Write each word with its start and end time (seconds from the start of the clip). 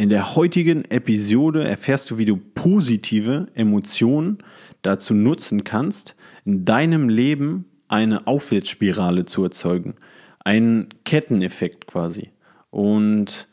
In 0.00 0.08
der 0.08 0.34
heutigen 0.34 0.86
Episode 0.86 1.62
erfährst 1.62 2.10
du, 2.10 2.16
wie 2.16 2.24
du 2.24 2.38
positive 2.38 3.48
Emotionen 3.52 4.38
dazu 4.80 5.12
nutzen 5.12 5.62
kannst, 5.62 6.16
in 6.46 6.64
deinem 6.64 7.10
Leben 7.10 7.66
eine 7.86 8.26
Aufwärtsspirale 8.26 9.26
zu 9.26 9.44
erzeugen. 9.44 9.96
Einen 10.42 10.88
Ketteneffekt 11.04 11.86
quasi. 11.86 12.30
Und 12.70 13.46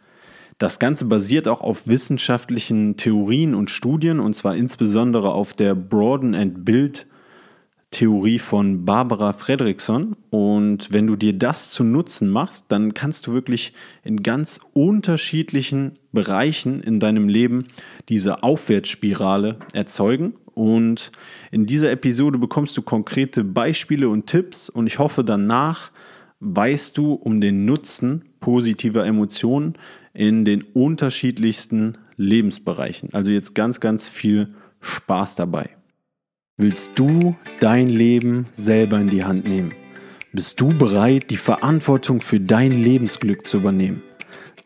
das 0.58 0.80
Ganze 0.80 1.04
basiert 1.04 1.50
auch 1.50 1.60
auf 1.60 1.90
wissenschaftlichen 1.90 2.96
Theorien 2.96 3.54
und 3.54 3.70
Studien, 3.70 4.22
und 4.22 4.34
zwar 4.34 4.56
insbesondere 4.56 5.34
auf 5.34 5.52
der 5.52 5.76
Broaden 5.76 6.34
and 6.34 6.64
Build 6.64 7.08
Theorie 7.92 8.40
von 8.40 8.86
Barbara 8.86 9.34
Fredrickson. 9.34 10.16
Und 10.30 10.92
wenn 10.92 11.08
du 11.08 11.16
dir 11.16 11.34
das 11.34 11.72
zu 11.72 11.84
Nutzen 11.84 12.30
machst, 12.30 12.66
dann 12.70 12.94
kannst 12.94 13.28
du 13.28 13.34
wirklich 13.34 13.74
in 14.04 14.24
ganz 14.24 14.60
unterschiedlichen 14.74 15.98
Bereichen 16.12 16.82
in 16.82 17.00
deinem 17.00 17.30
Leben 17.30 17.66
diese 18.10 18.44
Aufwärtsspirale 18.44 19.58
erzeugen. 19.74 20.34
Und 20.54 21.12
in 21.52 21.66
dieser 21.66 21.92
Episode 21.92 22.40
bekommst 22.40 22.76
du 22.78 22.82
konkrete 22.82 23.44
Beispiele 23.44 24.10
und 24.10 24.26
Tipps 24.26 24.70
und 24.70 24.88
ich 24.88 25.00
hoffe 25.00 25.24
danach 25.24 25.92
weißt 26.40 26.98
du 26.98 27.14
um 27.14 27.42
den 27.42 27.66
Nutzen 27.66 28.26
positiver 28.40 29.06
Emotionen 29.06 29.76
in 30.14 30.46
den 30.46 30.64
unterschiedlichsten 30.64 31.98
Lebensbereichen. 32.16 33.10
Also 33.14 33.32
jetzt 33.32 33.56
ganz, 33.56 33.80
ganz 33.80 34.10
viel 34.10 34.54
Spaß 34.82 35.36
dabei. 35.36 35.70
Willst 36.60 36.98
du 36.98 37.36
dein 37.60 37.88
Leben 37.88 38.48
selber 38.52 38.98
in 38.98 39.12
die 39.12 39.24
Hand 39.24 39.48
nehmen? 39.48 39.74
Bist 40.34 40.60
du 40.60 40.76
bereit, 40.76 41.30
die 41.30 41.38
Verantwortung 41.38 42.20
für 42.20 42.40
dein 42.40 42.72
Lebensglück 42.72 43.46
zu 43.46 43.58
übernehmen? 43.58 44.02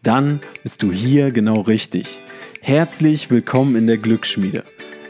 Dann 0.02 0.40
bist 0.64 0.84
du 0.84 0.94
hier 0.94 1.32
genau 1.32 1.60
richtig. 1.60 2.08
Herzlich 2.62 3.30
willkommen 3.30 3.76
in 3.76 3.88
der 3.88 3.98
Glücksschmiede. 3.98 4.64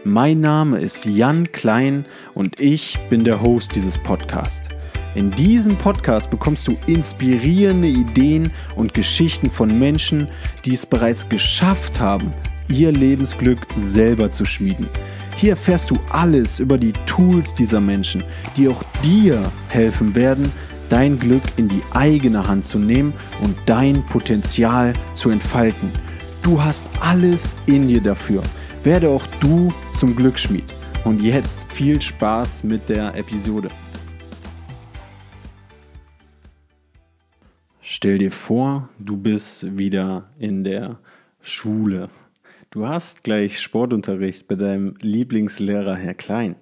Mein 0.05 0.41
Name 0.41 0.79
ist 0.79 1.05
Jan 1.05 1.51
Klein 1.51 2.03
und 2.33 2.59
ich 2.59 2.97
bin 3.11 3.25
der 3.25 3.43
Host 3.43 3.75
dieses 3.75 3.99
Podcasts. 3.99 4.67
In 5.13 5.29
diesem 5.29 5.77
Podcast 5.77 6.31
bekommst 6.31 6.67
du 6.67 6.75
inspirierende 6.87 7.89
Ideen 7.89 8.51
und 8.75 8.95
Geschichten 8.95 9.51
von 9.51 9.77
Menschen, 9.77 10.27
die 10.65 10.73
es 10.73 10.87
bereits 10.87 11.29
geschafft 11.29 11.99
haben, 11.99 12.31
ihr 12.69 12.91
Lebensglück 12.91 13.59
selber 13.77 14.31
zu 14.31 14.45
schmieden. 14.45 14.87
Hier 15.35 15.51
erfährst 15.51 15.89
du 15.89 15.95
alles 16.11 16.59
über 16.59 16.77
die 16.77 16.93
Tools 17.05 17.53
dieser 17.53 17.81
Menschen, 17.81 18.23
die 18.55 18.67
auch 18.67 18.83
dir 19.03 19.41
helfen 19.69 20.13
werden, 20.13 20.51
dein 20.89 21.17
Glück 21.17 21.43
in 21.57 21.67
die 21.67 21.81
eigene 21.93 22.47
Hand 22.47 22.65
zu 22.65 22.77
nehmen 22.77 23.13
und 23.41 23.55
dein 23.65 24.05
Potenzial 24.05 24.93
zu 25.13 25.29
entfalten. 25.29 25.89
Du 26.43 26.61
hast 26.61 26.85
alles 26.99 27.55
in 27.65 27.87
dir 27.87 28.01
dafür. 28.01 28.43
Werde 28.83 29.09
auch 29.09 29.25
du 29.39 29.71
zum 29.91 30.15
Glücksschmied. 30.15 30.65
Und 31.05 31.21
jetzt 31.21 31.63
viel 31.71 32.01
Spaß 32.01 32.63
mit 32.63 32.89
der 32.89 33.15
Episode. 33.15 33.69
Stell 37.81 38.17
dir 38.17 38.31
vor, 38.31 38.89
du 38.99 39.17
bist 39.17 39.77
wieder 39.77 40.29
in 40.39 40.63
der 40.63 40.99
Schule. 41.41 42.09
Du 42.73 42.87
hast 42.87 43.25
gleich 43.25 43.59
Sportunterricht 43.59 44.47
bei 44.47 44.55
deinem 44.55 44.95
Lieblingslehrer 45.01 45.93
Herr 45.93 46.13
Klein. 46.13 46.55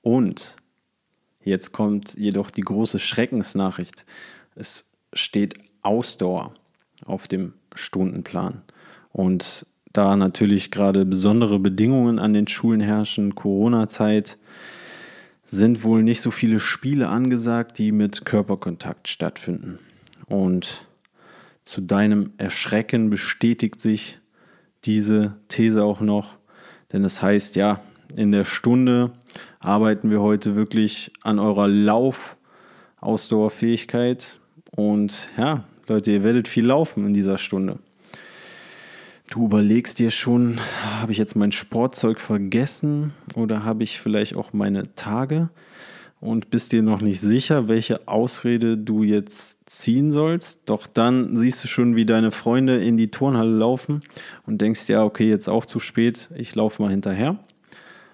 Und 0.00 0.54
jetzt 1.42 1.72
kommt 1.72 2.14
jedoch 2.14 2.48
die 2.48 2.60
große 2.60 3.00
Schreckensnachricht. 3.00 4.04
Es 4.54 4.88
steht 5.12 5.54
Ausdauer 5.82 6.54
auf 7.04 7.26
dem 7.26 7.54
Stundenplan. 7.74 8.62
Und 9.10 9.66
da 9.92 10.14
natürlich 10.14 10.70
gerade 10.70 11.04
besondere 11.04 11.58
Bedingungen 11.58 12.20
an 12.20 12.34
den 12.34 12.46
Schulen 12.46 12.80
herrschen, 12.80 13.34
Corona-Zeit, 13.34 14.38
sind 15.44 15.82
wohl 15.82 16.04
nicht 16.04 16.20
so 16.20 16.30
viele 16.30 16.60
Spiele 16.60 17.08
angesagt, 17.08 17.78
die 17.78 17.90
mit 17.90 18.24
Körperkontakt 18.24 19.08
stattfinden. 19.08 19.80
Und 20.26 20.86
zu 21.64 21.80
deinem 21.80 22.30
Erschrecken 22.36 23.10
bestätigt 23.10 23.80
sich 23.80 24.20
diese 24.84 25.34
These 25.48 25.82
auch 25.84 26.00
noch, 26.00 26.38
denn 26.92 27.04
es 27.04 27.22
heißt 27.22 27.56
ja, 27.56 27.80
in 28.16 28.30
der 28.30 28.44
Stunde 28.44 29.12
arbeiten 29.60 30.10
wir 30.10 30.20
heute 30.20 30.54
wirklich 30.54 31.10
an 31.22 31.38
eurer 31.38 31.66
Laufausdauerfähigkeit 31.68 34.38
und 34.76 35.30
ja, 35.36 35.64
Leute, 35.86 36.10
ihr 36.10 36.22
werdet 36.22 36.48
viel 36.48 36.66
laufen 36.66 37.06
in 37.06 37.14
dieser 37.14 37.38
Stunde. 37.38 37.78
Du 39.30 39.46
überlegst 39.46 39.98
dir 39.98 40.10
schon, 40.10 40.58
habe 41.00 41.12
ich 41.12 41.18
jetzt 41.18 41.36
mein 41.36 41.52
Sportzeug 41.52 42.20
vergessen 42.20 43.14
oder 43.34 43.64
habe 43.64 43.82
ich 43.82 43.98
vielleicht 43.98 44.34
auch 44.34 44.52
meine 44.52 44.94
Tage? 44.94 45.48
Und 46.22 46.50
bist 46.50 46.70
dir 46.70 46.82
noch 46.82 47.00
nicht 47.00 47.20
sicher, 47.20 47.66
welche 47.66 48.06
Ausrede 48.06 48.78
du 48.78 49.02
jetzt 49.02 49.58
ziehen 49.68 50.12
sollst. 50.12 50.60
Doch 50.66 50.86
dann 50.86 51.34
siehst 51.34 51.64
du 51.64 51.68
schon, 51.68 51.96
wie 51.96 52.06
deine 52.06 52.30
Freunde 52.30 52.76
in 52.76 52.96
die 52.96 53.10
Turnhalle 53.10 53.50
laufen 53.50 54.02
und 54.46 54.60
denkst, 54.60 54.88
ja, 54.88 55.02
okay, 55.02 55.28
jetzt 55.28 55.48
auch 55.48 55.66
zu 55.66 55.80
spät, 55.80 56.30
ich 56.36 56.54
laufe 56.54 56.80
mal 56.80 56.92
hinterher. 56.92 57.40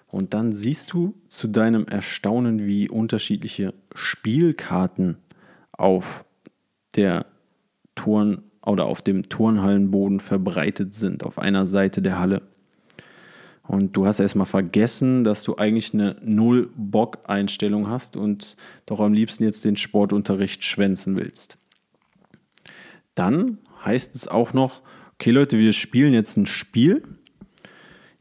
Und 0.07 0.33
dann 0.33 0.55
siehst 0.55 0.95
du 0.95 1.17
zu 1.29 1.49
deinem 1.49 1.87
Erstaunen, 1.87 2.67
wie 2.67 2.89
unterschiedliche 2.89 3.75
Spielkarten 3.95 5.19
auf 5.73 6.25
der 6.97 7.27
Turn 7.95 8.41
oder 8.65 8.87
auf 8.87 9.03
dem 9.03 9.29
Turnhallenboden 9.29 10.21
verbreitet 10.21 10.95
sind, 10.95 11.25
auf 11.25 11.39
einer 11.39 11.67
Seite 11.67 12.01
der 12.01 12.19
Halle. 12.19 12.41
Und 13.69 13.97
du 13.97 14.07
hast 14.07 14.19
erstmal 14.19 14.47
vergessen, 14.47 15.25
dass 15.25 15.45
du 15.45 15.57
eigentlich 15.57 15.93
eine 15.93 16.17
Null-Bock-Einstellung 16.23 17.89
hast 17.89 18.17
und 18.17 18.57
doch 18.87 18.99
am 18.99 19.13
liebsten 19.13 19.45
jetzt 19.45 19.65
den 19.67 19.77
Sportunterricht 19.77 20.65
schwänzen 20.65 21.17
willst. 21.17 21.59
Dann 23.15 23.59
heißt 23.85 24.15
es 24.15 24.27
auch 24.27 24.55
noch, 24.55 24.81
okay 25.15 25.33
Leute, 25.33 25.59
wir 25.59 25.75
spielen 25.75 26.15
jetzt 26.15 26.39
ein 26.39 26.47
Spiel. 26.47 27.03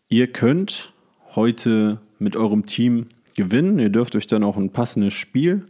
Ihr 0.09 0.27
könnt 0.27 0.93
heute 1.33 2.01
mit 2.19 2.35
eurem 2.35 2.65
Team 2.65 3.07
gewinnen. 3.35 3.79
Ihr 3.79 3.89
dürft 3.89 4.17
euch 4.17 4.27
dann 4.27 4.43
auch 4.43 4.57
ein 4.57 4.71
passendes 4.71 5.13
Spiel 5.13 5.65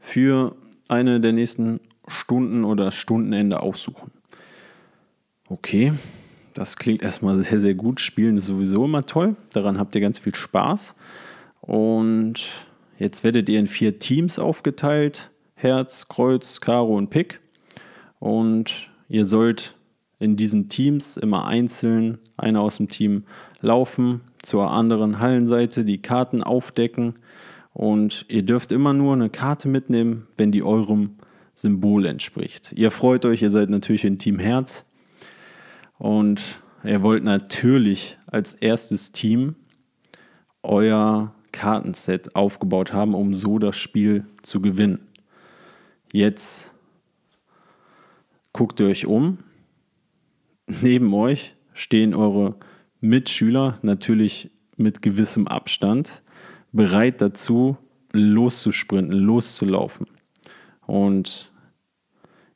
für 0.00 0.56
eine 0.88 1.20
der 1.20 1.32
nächsten 1.32 1.78
Stunden 2.08 2.64
oder 2.64 2.90
Stundenende 2.90 3.60
aussuchen. 3.60 4.10
Okay, 5.48 5.92
das 6.54 6.76
klingt 6.76 7.02
erstmal 7.02 7.38
sehr, 7.42 7.60
sehr 7.60 7.74
gut. 7.74 8.00
Spielen 8.00 8.36
ist 8.36 8.46
sowieso 8.46 8.84
immer 8.84 9.04
toll. 9.04 9.36
Daran 9.52 9.78
habt 9.78 9.94
ihr 9.94 10.00
ganz 10.00 10.18
viel 10.18 10.34
Spaß. 10.34 10.94
Und 11.60 12.44
jetzt 12.98 13.24
werdet 13.24 13.48
ihr 13.48 13.58
in 13.58 13.66
vier 13.66 13.98
Teams 13.98 14.38
aufgeteilt. 14.38 15.30
Herz, 15.56 16.08
Kreuz, 16.08 16.60
Karo 16.60 16.96
und 16.96 17.10
Pick. 17.10 17.40
Und 18.20 18.90
ihr 19.08 19.24
sollt 19.24 19.74
in 20.18 20.36
diesen 20.36 20.68
Teams 20.68 21.16
immer 21.16 21.46
einzeln, 21.46 22.18
einer 22.36 22.60
aus 22.60 22.76
dem 22.76 22.88
Team, 22.88 23.24
laufen, 23.60 24.20
zur 24.40 24.70
anderen 24.70 25.18
Hallenseite 25.18 25.84
die 25.84 26.00
Karten 26.00 26.42
aufdecken. 26.42 27.14
Und 27.72 28.24
ihr 28.28 28.42
dürft 28.42 28.70
immer 28.70 28.92
nur 28.92 29.14
eine 29.14 29.30
Karte 29.30 29.68
mitnehmen, 29.68 30.28
wenn 30.36 30.52
die 30.52 30.62
eurem 30.62 31.16
Symbol 31.54 32.06
entspricht. 32.06 32.72
Ihr 32.76 32.90
freut 32.90 33.24
euch, 33.24 33.42
ihr 33.42 33.50
seid 33.50 33.70
natürlich 33.70 34.04
in 34.04 34.18
Team 34.18 34.38
Herz. 34.38 34.84
Und 36.04 36.60
ihr 36.84 37.00
wollt 37.00 37.24
natürlich 37.24 38.18
als 38.26 38.52
erstes 38.52 39.10
Team 39.10 39.54
euer 40.62 41.34
Kartenset 41.50 42.36
aufgebaut 42.36 42.92
haben, 42.92 43.14
um 43.14 43.32
so 43.32 43.58
das 43.58 43.78
Spiel 43.78 44.26
zu 44.42 44.60
gewinnen. 44.60 45.08
Jetzt 46.12 46.74
guckt 48.52 48.80
ihr 48.80 48.88
euch 48.88 49.06
um. 49.06 49.38
Neben 50.66 51.14
euch 51.14 51.54
stehen 51.72 52.14
eure 52.14 52.56
Mitschüler, 53.00 53.78
natürlich 53.80 54.50
mit 54.76 55.00
gewissem 55.00 55.48
Abstand, 55.48 56.22
bereit 56.70 57.22
dazu, 57.22 57.78
loszusprinten, 58.12 59.16
loszulaufen. 59.16 60.06
Und 60.82 61.50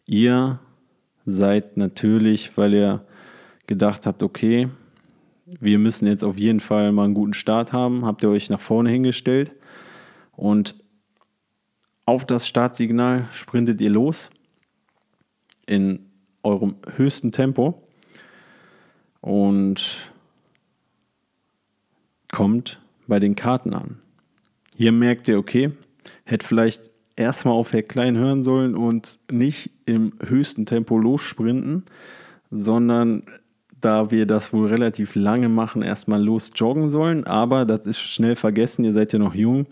ihr 0.04 0.60
seid 1.24 1.78
natürlich, 1.78 2.54
weil 2.58 2.74
ihr 2.74 3.07
gedacht 3.68 4.06
habt, 4.06 4.24
okay, 4.24 4.68
wir 5.46 5.78
müssen 5.78 6.08
jetzt 6.08 6.24
auf 6.24 6.36
jeden 6.36 6.60
Fall 6.60 6.90
mal 6.90 7.04
einen 7.04 7.14
guten 7.14 7.34
Start 7.34 7.72
haben, 7.72 8.04
habt 8.04 8.24
ihr 8.24 8.30
euch 8.30 8.50
nach 8.50 8.60
vorne 8.60 8.90
hingestellt 8.90 9.52
und 10.32 10.74
auf 12.04 12.24
das 12.24 12.48
Startsignal 12.48 13.28
sprintet 13.32 13.80
ihr 13.80 13.90
los 13.90 14.30
in 15.66 16.06
eurem 16.42 16.76
höchsten 16.96 17.32
Tempo 17.32 17.82
und 19.20 20.10
kommt 22.32 22.80
bei 23.06 23.18
den 23.18 23.36
Karten 23.36 23.74
an. 23.74 23.98
Hier 24.76 24.92
merkt 24.92 25.28
ihr, 25.28 25.38
okay, 25.38 25.72
hätte 26.24 26.46
vielleicht 26.46 26.90
erstmal 27.16 27.54
auf 27.54 27.72
Herr 27.72 27.82
Klein 27.82 28.16
hören 28.16 28.44
sollen 28.44 28.74
und 28.74 29.18
nicht 29.30 29.70
im 29.86 30.12
höchsten 30.24 30.66
Tempo 30.66 30.98
lossprinten, 30.98 31.84
sondern 32.50 33.24
da 33.80 34.10
wir 34.10 34.26
das 34.26 34.52
wohl 34.52 34.66
relativ 34.66 35.14
lange 35.14 35.48
machen, 35.48 35.82
erstmal 35.82 36.22
los 36.22 36.52
joggen 36.54 36.90
sollen. 36.90 37.24
Aber 37.24 37.64
das 37.64 37.86
ist 37.86 38.00
schnell 38.00 38.36
vergessen, 38.36 38.84
ihr 38.84 38.92
seid 38.92 39.12
ja 39.12 39.18
noch 39.18 39.34
jung, 39.34 39.66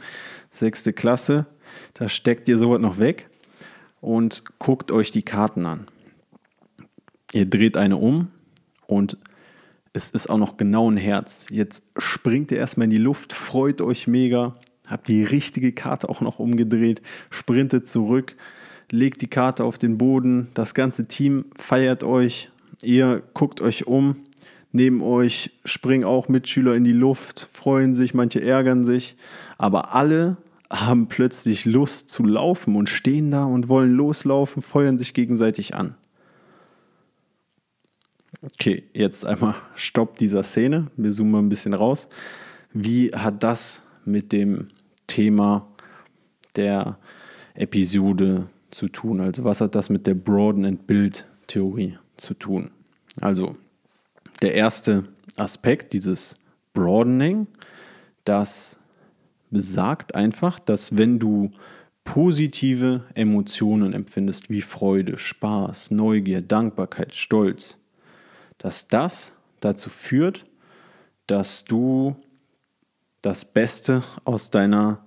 sechste 0.51 0.93
Klasse, 0.93 1.47
da 1.95 2.09
steckt 2.09 2.49
ihr 2.49 2.59
sowas 2.59 2.81
noch 2.81 2.99
weg 2.99 3.29
und 4.01 4.45
guckt 4.59 4.91
euch 4.91 5.11
die 5.11 5.23
Karten 5.23 5.67
an. 5.67 5.87
Ihr 7.33 7.47
dreht 7.47 7.77
eine 7.77 7.97
um 7.97 8.29
und 8.87 9.19
es 9.93 10.11
ist 10.11 10.29
auch 10.29 10.39
noch 10.39 10.57
genau 10.57 10.91
ein 10.91 10.97
Herz. 10.97 11.47
Jetzt 11.51 11.83
springt 11.97 12.53
ihr 12.53 12.59
erstmal 12.59 12.85
in 12.85 12.91
die 12.91 12.99
Luft, 12.99 13.33
freut 13.33 13.81
euch 13.81 14.07
mega, 14.07 14.57
habt 14.87 15.09
die 15.09 15.25
richtige 15.25 15.73
Karte 15.73 16.09
auch 16.09 16.21
noch 16.21 16.39
umgedreht, 16.39 17.03
sprintet 17.31 17.89
zurück, 17.89 18.37
legt 18.91 19.23
die 19.23 19.29
Karte 19.29 19.65
auf 19.65 19.79
den 19.79 19.99
Boden, 19.99 20.49
das 20.55 20.75
ganze 20.75 21.09
Team 21.09 21.47
feiert 21.57 22.05
euch, 22.05 22.51
ihr 22.83 23.23
guckt 23.35 23.61
euch 23.61 23.87
um, 23.87 24.17
neben 24.73 25.03
euch 25.03 25.53
springen 25.65 26.05
auch 26.05 26.29
Mitschüler 26.29 26.75
in 26.75 26.85
die 26.85 26.93
Luft, 26.93 27.49
freuen 27.53 27.95
sich, 27.95 28.15
manche 28.15 28.43
ärgern 28.43 28.85
sich, 28.85 29.17
aber 29.59 29.95
alle 29.95 30.37
haben 30.71 31.09
plötzlich 31.09 31.65
Lust 31.65 32.09
zu 32.09 32.25
laufen 32.25 32.77
und 32.77 32.89
stehen 32.89 33.31
da 33.31 33.45
und 33.45 33.69
wollen 33.69 33.93
loslaufen, 33.93 34.63
feuern 34.63 34.99
sich 34.99 35.15
gegenseitig 35.15 35.75
an. 35.75 35.95
Okay, 38.43 38.85
jetzt 38.93 39.25
einmal 39.25 39.55
Stopp 39.75 40.19
dieser 40.19 40.43
Szene. 40.43 40.89
Wir 40.97 41.13
zoomen 41.13 41.33
mal 41.33 41.39
ein 41.39 41.49
bisschen 41.49 41.75
raus. 41.75 42.09
Wie 42.73 43.11
hat 43.11 43.43
das 43.43 43.87
mit 44.05 44.33
dem 44.33 44.69
Thema 45.07 45.67
der 46.57 46.99
Episode 47.55 48.49
zu 48.71 48.89
tun? 48.89 49.21
Also 49.21 49.45
was 49.45 49.61
hat 49.61 49.75
das 49.75 49.89
mit 49.89 50.07
der 50.07 50.15
Broaden 50.15 50.65
and 50.65 50.87
Build 50.87 51.27
Theorie 51.47 51.97
zu 52.17 52.35
tun? 52.35 52.71
Also 53.21 53.57
der 54.43 54.55
erste 54.55 55.05
Aspekt, 55.37 55.93
dieses 55.93 56.37
Broadening, 56.73 57.47
das 58.25 58.79
besagt 59.51 60.15
einfach, 60.15 60.59
dass 60.59 60.97
wenn 60.97 61.19
du 61.19 61.51
positive 62.05 63.05
Emotionen 63.15 63.93
empfindest, 63.93 64.51
wie 64.51 64.63
Freude, 64.63 65.19
Spaß, 65.19 65.91
Neugier, 65.91 66.43
Dankbarkeit, 66.43 67.15
Stolz, 67.15 67.79
dass 68.59 68.89
das 68.89 69.35
dazu 69.61 69.91
führt, 69.91 70.47
dass 71.27 71.65
du 71.65 72.17
das 73.23 73.45
Beste 73.45 74.03
aus 74.25 74.51
deiner 74.51 75.01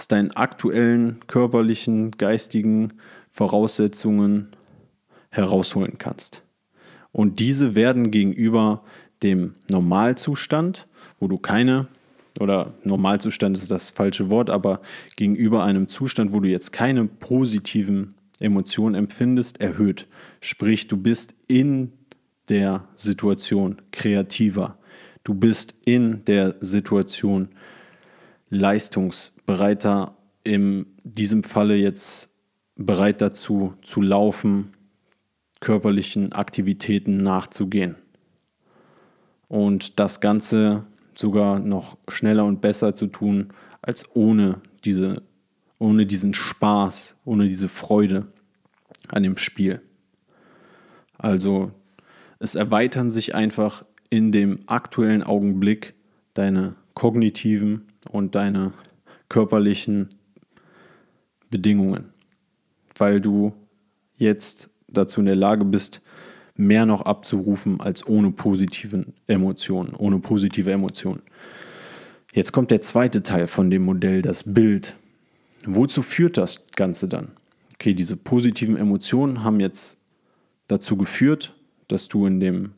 aus 0.00 0.08
deinen 0.08 0.30
aktuellen 0.30 1.20
körperlichen, 1.26 2.12
geistigen 2.12 2.94
Voraussetzungen 3.30 4.56
herausholen 5.28 5.98
kannst. 5.98 6.42
Und 7.12 7.40
diese 7.40 7.74
werden 7.74 8.10
gegenüber 8.10 8.82
dem 9.22 9.54
Normalzustand, 9.70 10.86
wo 11.18 11.28
du 11.28 11.38
keine 11.38 11.88
oder 12.38 12.72
Normalzustand 12.84 13.58
ist 13.58 13.70
das 13.70 13.90
falsche 13.90 14.30
Wort, 14.30 14.48
aber 14.48 14.80
gegenüber 15.16 15.64
einem 15.64 15.88
Zustand, 15.88 16.32
wo 16.32 16.40
du 16.40 16.48
jetzt 16.48 16.72
keine 16.72 17.04
positiven 17.06 18.14
Emotionen 18.38 18.94
empfindest, 18.94 19.60
erhöht. 19.60 20.06
Sprich, 20.40 20.88
du 20.88 20.96
bist 20.96 21.34
in 21.48 21.92
der 22.48 22.88
Situation 22.96 23.82
kreativer. 23.92 24.78
Du 25.22 25.34
bist 25.34 25.74
in 25.84 26.24
der 26.24 26.56
Situation 26.60 27.50
leistungsbereiter, 28.48 30.16
in 30.42 30.86
diesem 31.04 31.44
Falle 31.44 31.76
jetzt 31.76 32.30
bereit 32.76 33.20
dazu 33.20 33.74
zu 33.82 34.00
laufen, 34.00 34.72
körperlichen 35.60 36.32
Aktivitäten 36.32 37.22
nachzugehen. 37.22 37.96
Und 39.48 39.98
das 39.98 40.20
Ganze 40.20 40.84
sogar 41.14 41.58
noch 41.58 41.98
schneller 42.08 42.44
und 42.44 42.60
besser 42.60 42.94
zu 42.94 43.06
tun, 43.06 43.52
als 43.82 44.04
ohne, 44.14 44.60
diese, 44.84 45.22
ohne 45.78 46.06
diesen 46.06 46.34
Spaß, 46.34 47.18
ohne 47.24 47.48
diese 47.48 47.68
Freude 47.68 48.26
an 49.08 49.22
dem 49.22 49.36
Spiel. 49.36 49.80
Also 51.18 51.72
es 52.38 52.54
erweitern 52.54 53.10
sich 53.10 53.34
einfach 53.34 53.84
in 54.08 54.32
dem 54.32 54.60
aktuellen 54.66 55.22
Augenblick 55.22 55.94
deine 56.34 56.74
kognitiven 56.94 57.86
und 58.10 58.34
deine 58.34 58.72
körperlichen 59.28 60.14
Bedingungen, 61.50 62.12
weil 62.96 63.20
du 63.20 63.52
jetzt 64.16 64.70
dazu 64.92 65.20
in 65.20 65.26
der 65.26 65.36
Lage 65.36 65.64
bist, 65.64 66.00
mehr 66.56 66.86
noch 66.86 67.02
abzurufen 67.02 67.80
als 67.80 68.06
ohne 68.06 68.30
positiven 68.30 69.14
Emotionen, 69.26 69.94
ohne 69.94 70.18
positive 70.18 70.70
Emotionen. 70.70 71.22
Jetzt 72.32 72.52
kommt 72.52 72.70
der 72.70 72.80
zweite 72.80 73.22
Teil 73.22 73.46
von 73.46 73.70
dem 73.70 73.84
Modell, 73.84 74.22
das 74.22 74.44
Bild. 74.54 74.96
Wozu 75.64 76.02
führt 76.02 76.36
das 76.36 76.66
Ganze 76.76 77.08
dann? 77.08 77.32
Okay, 77.74 77.94
diese 77.94 78.16
positiven 78.16 78.76
Emotionen 78.76 79.42
haben 79.42 79.58
jetzt 79.58 79.98
dazu 80.68 80.96
geführt, 80.96 81.54
dass 81.88 82.08
du 82.08 82.26
in 82.26 82.40
dem 82.40 82.72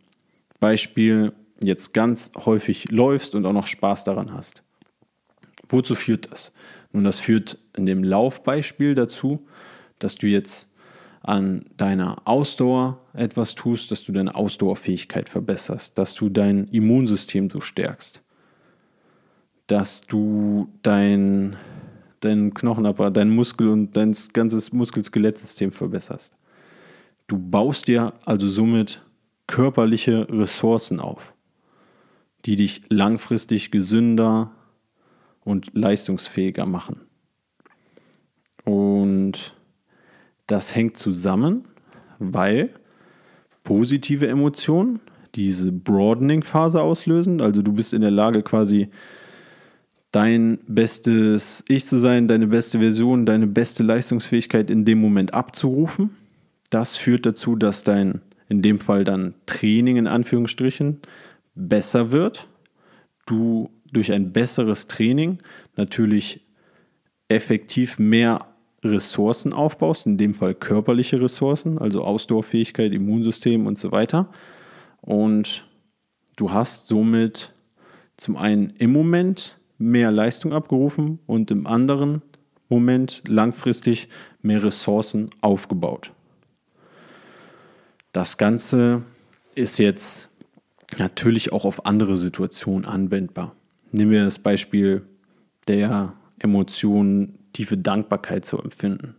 Beispiel 0.58 1.32
jetzt 1.62 1.92
ganz 1.92 2.32
häufig 2.46 2.90
läufst 2.90 3.34
und 3.34 3.44
auch 3.44 3.52
noch 3.52 3.66
Spaß 3.66 4.04
daran 4.04 4.32
hast. 4.32 4.62
Wozu 5.68 5.94
führt 5.94 6.30
das? 6.30 6.52
Nun, 6.92 7.04
das 7.04 7.20
führt 7.20 7.58
in 7.76 7.86
dem 7.86 8.04
Laufbeispiel 8.04 8.94
dazu, 8.94 9.46
dass 9.98 10.14
du 10.16 10.26
jetzt 10.26 10.68
an 11.22 11.66
deiner 11.76 12.16
Ausdauer 12.26 12.98
etwas 13.12 13.54
tust, 13.54 13.90
dass 13.90 14.04
du 14.04 14.12
deine 14.12 14.34
Ausdauerfähigkeit 14.34 15.28
verbesserst, 15.28 15.96
dass 15.96 16.14
du 16.14 16.28
dein 16.28 16.66
Immunsystem 16.68 17.48
so 17.48 17.60
stärkst, 17.60 18.24
dass 19.68 20.00
du 20.02 20.68
dein, 20.82 21.56
dein 22.20 22.52
Knochenapparat, 22.54 23.16
dein 23.16 23.30
Muskel 23.30 23.68
und 23.68 23.96
dein 23.96 24.16
ganzes 24.32 24.72
Muskel-Skelettsystem 24.72 25.70
verbesserst. 25.70 26.36
Du 27.28 27.38
baust 27.38 27.86
dir 27.86 28.14
also 28.24 28.48
somit 28.48 29.02
körperliche 29.46 30.26
Ressourcen 30.28 30.98
auf, 30.98 31.34
die 32.46 32.56
dich 32.56 32.82
langfristig 32.88 33.70
gesünder 33.70 34.50
und 35.44 35.70
leistungsfähiger 35.74 36.66
machen. 36.66 37.02
Und 38.64 39.54
das 40.46 40.74
hängt 40.74 40.96
zusammen, 40.96 41.64
weil 42.18 42.70
positive 43.64 44.26
Emotionen 44.28 45.00
diese 45.34 45.72
Broadening-Phase 45.72 46.80
auslösen. 46.82 47.40
Also 47.40 47.62
du 47.62 47.72
bist 47.72 47.92
in 47.92 48.02
der 48.02 48.10
Lage 48.10 48.42
quasi 48.42 48.88
dein 50.10 50.58
bestes 50.66 51.64
Ich 51.68 51.86
zu 51.86 51.98
sein, 51.98 52.28
deine 52.28 52.46
beste 52.46 52.78
Version, 52.78 53.24
deine 53.24 53.46
beste 53.46 53.82
Leistungsfähigkeit 53.82 54.68
in 54.68 54.84
dem 54.84 55.00
Moment 55.00 55.32
abzurufen. 55.32 56.10
Das 56.70 56.96
führt 56.96 57.26
dazu, 57.26 57.56
dass 57.56 57.82
dein, 57.82 58.20
in 58.48 58.62
dem 58.62 58.78
Fall 58.78 59.04
dann 59.04 59.34
Training 59.46 59.96
in 59.96 60.06
Anführungsstrichen, 60.06 61.00
besser 61.54 62.12
wird. 62.12 62.46
Du 63.26 63.70
durch 63.92 64.12
ein 64.12 64.32
besseres 64.32 64.86
Training 64.86 65.38
natürlich 65.76 66.40
effektiv 67.28 67.98
mehr 67.98 68.51
Ressourcen 68.84 69.52
aufbaust, 69.52 70.06
in 70.06 70.16
dem 70.16 70.34
Fall 70.34 70.54
körperliche 70.54 71.20
Ressourcen, 71.20 71.78
also 71.78 72.02
Ausdauerfähigkeit, 72.02 72.92
Immunsystem 72.92 73.66
und 73.66 73.78
so 73.78 73.92
weiter. 73.92 74.28
Und 75.00 75.66
du 76.36 76.52
hast 76.52 76.86
somit 76.86 77.52
zum 78.16 78.36
einen 78.36 78.70
im 78.78 78.92
Moment 78.92 79.58
mehr 79.78 80.10
Leistung 80.10 80.52
abgerufen 80.52 81.18
und 81.26 81.50
im 81.50 81.66
anderen 81.66 82.22
Moment 82.68 83.22
langfristig 83.26 84.08
mehr 84.40 84.62
Ressourcen 84.62 85.30
aufgebaut. 85.40 86.12
Das 88.12 88.36
Ganze 88.36 89.02
ist 89.54 89.78
jetzt 89.78 90.28
natürlich 90.98 91.52
auch 91.52 91.64
auf 91.64 91.86
andere 91.86 92.16
Situationen 92.16 92.84
anwendbar. 92.84 93.54
Nehmen 93.90 94.10
wir 94.10 94.24
das 94.24 94.38
Beispiel 94.38 95.02
der 95.68 96.14
Emotionen 96.38 97.38
tiefe 97.52 97.76
Dankbarkeit 97.76 98.44
zu 98.44 98.58
empfinden. 98.58 99.16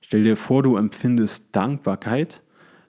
Stell 0.00 0.24
dir 0.24 0.36
vor, 0.36 0.62
du 0.62 0.76
empfindest 0.76 1.54
Dankbarkeit, 1.54 2.42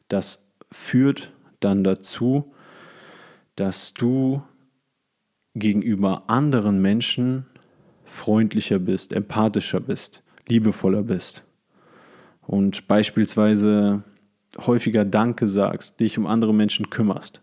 das 0.07 0.47
führt 0.71 1.31
dann 1.59 1.83
dazu, 1.83 2.53
dass 3.55 3.93
du 3.93 4.41
gegenüber 5.53 6.23
anderen 6.27 6.81
Menschen 6.81 7.45
freundlicher 8.05 8.79
bist, 8.79 9.13
empathischer 9.13 9.79
bist, 9.79 10.23
liebevoller 10.47 11.03
bist 11.03 11.43
und 12.41 12.87
beispielsweise 12.87 14.03
häufiger 14.57 15.05
Danke 15.05 15.47
sagst, 15.47 15.99
dich 15.99 16.17
um 16.17 16.27
andere 16.27 16.53
Menschen 16.53 16.89
kümmerst. 16.89 17.41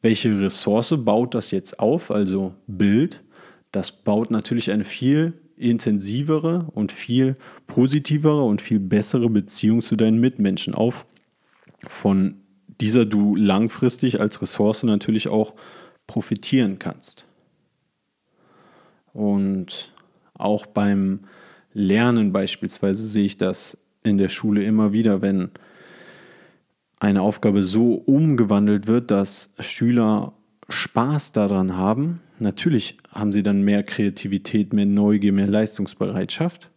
Welche 0.00 0.40
Ressource 0.40 0.94
baut 0.96 1.34
das 1.34 1.50
jetzt 1.50 1.78
auf? 1.78 2.10
Also 2.10 2.54
Bild. 2.66 3.24
Das 3.72 3.92
baut 3.92 4.30
natürlich 4.30 4.70
eine 4.70 4.84
viel 4.84 5.34
intensivere 5.56 6.66
und 6.74 6.92
viel 6.92 7.36
positivere 7.66 8.42
und 8.42 8.60
viel 8.60 8.78
bessere 8.78 9.30
Beziehung 9.30 9.80
zu 9.80 9.96
deinen 9.96 10.20
Mitmenschen 10.20 10.74
auf, 10.74 11.06
von 11.86 12.36
dieser 12.80 13.06
du 13.06 13.36
langfristig 13.36 14.20
als 14.20 14.42
Ressource 14.42 14.82
natürlich 14.82 15.28
auch 15.28 15.54
profitieren 16.06 16.78
kannst. 16.78 17.26
Und 19.12 19.92
auch 20.34 20.66
beim 20.66 21.20
Lernen 21.72 22.32
beispielsweise 22.32 23.06
sehe 23.06 23.24
ich 23.24 23.38
das 23.38 23.78
in 24.02 24.18
der 24.18 24.28
Schule 24.28 24.64
immer 24.64 24.92
wieder, 24.92 25.22
wenn 25.22 25.50
eine 26.98 27.22
Aufgabe 27.22 27.62
so 27.62 27.94
umgewandelt 27.94 28.86
wird, 28.86 29.10
dass 29.10 29.52
Schüler 29.58 30.32
Spaß 30.68 31.32
daran 31.32 31.76
haben. 31.76 32.20
Natürlich 32.38 32.98
haben 33.10 33.32
sie 33.32 33.42
dann 33.42 33.62
mehr 33.62 33.82
Kreativität, 33.82 34.72
mehr 34.72 34.86
Neugier, 34.86 35.32
mehr 35.32 35.46
Leistungsbereitschaft, 35.46 36.70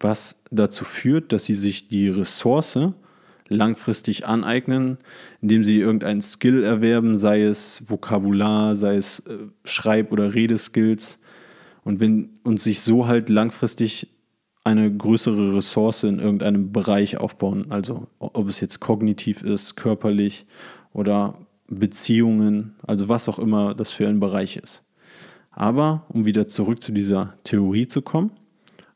was 0.00 0.42
dazu 0.50 0.84
führt, 0.84 1.32
dass 1.32 1.44
sie 1.44 1.54
sich 1.54 1.88
die 1.88 2.08
Ressource 2.08 2.78
langfristig 3.48 4.26
aneignen, 4.26 4.98
indem 5.40 5.64
sie 5.64 5.78
irgendeinen 5.78 6.22
Skill 6.22 6.64
erwerben, 6.64 7.16
sei 7.16 7.42
es 7.42 7.88
Vokabular, 7.88 8.76
sei 8.76 8.96
es 8.96 9.20
äh, 9.20 9.38
Schreib- 9.64 10.12
oder 10.12 10.34
Redeskills. 10.34 11.18
Und 11.84 12.00
wenn 12.00 12.30
uns 12.44 12.64
sich 12.64 12.80
so 12.80 13.06
halt 13.06 13.28
langfristig 13.28 14.08
eine 14.64 14.94
größere 14.94 15.56
Ressource 15.56 16.04
in 16.04 16.20
irgendeinem 16.20 16.72
Bereich 16.72 17.16
aufbauen, 17.18 17.66
also 17.70 18.06
ob 18.18 18.48
es 18.48 18.60
jetzt 18.60 18.78
kognitiv 18.78 19.42
ist, 19.42 19.76
körperlich 19.76 20.46
oder 20.92 21.36
Beziehungen, 21.78 22.76
also 22.86 23.08
was 23.08 23.28
auch 23.28 23.38
immer 23.38 23.74
das 23.74 23.92
für 23.92 24.08
ein 24.08 24.20
Bereich 24.20 24.56
ist. 24.56 24.84
Aber 25.50 26.06
um 26.08 26.26
wieder 26.26 26.48
zurück 26.48 26.82
zu 26.82 26.92
dieser 26.92 27.34
Theorie 27.44 27.86
zu 27.86 28.02
kommen, 28.02 28.32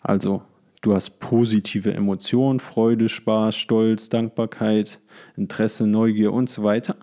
also 0.00 0.42
Du 0.86 0.94
hast 0.94 1.18
positive 1.18 1.92
Emotionen, 1.92 2.60
Freude, 2.60 3.08
Spaß, 3.08 3.56
Stolz, 3.56 4.08
Dankbarkeit, 4.08 5.00
Interesse, 5.36 5.84
Neugier 5.84 6.32
und 6.32 6.48
so 6.48 6.62
weiter. 6.62 6.94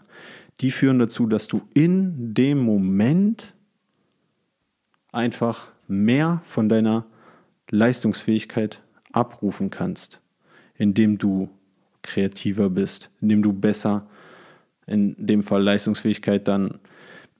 Die 0.62 0.72
führen 0.72 1.00
dazu, 1.00 1.28
dass 1.28 1.50
du 1.50 1.64
in 1.74 2.34
dem 2.34 2.60
Moment 2.60 3.54
einfach 5.12 5.68
mehr 5.90 6.40
von 6.46 6.70
deiner 6.70 7.06
Leistungsfähigkeit 7.72 8.82
abrufen 9.12 9.70
kannst, 9.70 10.22
indem 10.76 11.18
du 11.18 11.50
kreativer 12.04 12.70
bist, 12.70 13.12
indem 13.20 13.44
du 13.44 13.52
besser, 13.52 14.08
in 14.88 15.16
dem 15.18 15.42
Fall 15.42 15.64
Leistungsfähigkeit, 15.64 16.48
dann 16.48 16.80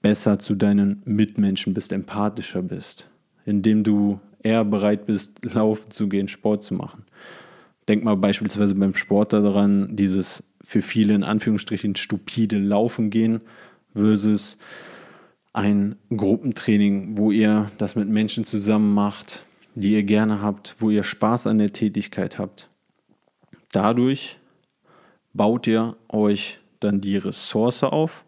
besser 0.02 0.38
zu 0.38 0.54
deinen 0.54 1.02
Mitmenschen 1.04 1.74
bist, 1.74 1.92
empathischer 1.92 2.62
bist, 2.62 3.08
indem 3.46 3.84
du 3.84 4.20
eher 4.42 4.64
bereit 4.64 5.06
bist, 5.06 5.40
laufen 5.54 5.90
zu 5.90 6.08
gehen, 6.08 6.28
Sport 6.28 6.62
zu 6.62 6.74
machen. 6.74 7.04
Denk 7.88 8.04
mal 8.04 8.16
beispielsweise 8.16 8.74
beim 8.74 8.94
Sport 8.94 9.32
daran, 9.32 9.96
dieses 9.96 10.42
für 10.62 10.82
viele 10.82 11.14
in 11.14 11.22
Anführungsstrichen 11.22 11.96
stupide 11.96 12.58
Laufen 12.58 13.10
gehen 13.10 13.40
versus 13.94 14.58
ein 15.52 15.96
Gruppentraining, 16.14 17.16
wo 17.16 17.30
ihr 17.30 17.70
das 17.78 17.94
mit 17.94 18.08
Menschen 18.08 18.44
zusammen 18.44 18.92
macht, 18.92 19.44
die 19.74 19.92
ihr 19.92 20.02
gerne 20.02 20.42
habt, 20.42 20.76
wo 20.78 20.90
ihr 20.90 21.02
Spaß 21.02 21.46
an 21.46 21.58
der 21.58 21.72
Tätigkeit 21.72 22.38
habt. 22.38 22.68
Dadurch 23.72 24.38
baut 25.32 25.66
ihr 25.66 25.96
euch 26.08 26.58
dann 26.84 27.00
die 27.00 27.16
Ressource 27.16 27.82
auf, 27.82 28.24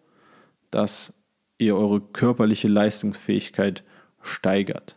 dass 0.70 1.14
ihr 1.58 1.76
eure 1.76 2.00
körperliche 2.00 2.68
Leistungsfähigkeit 2.68 3.84
steigert. 4.22 4.96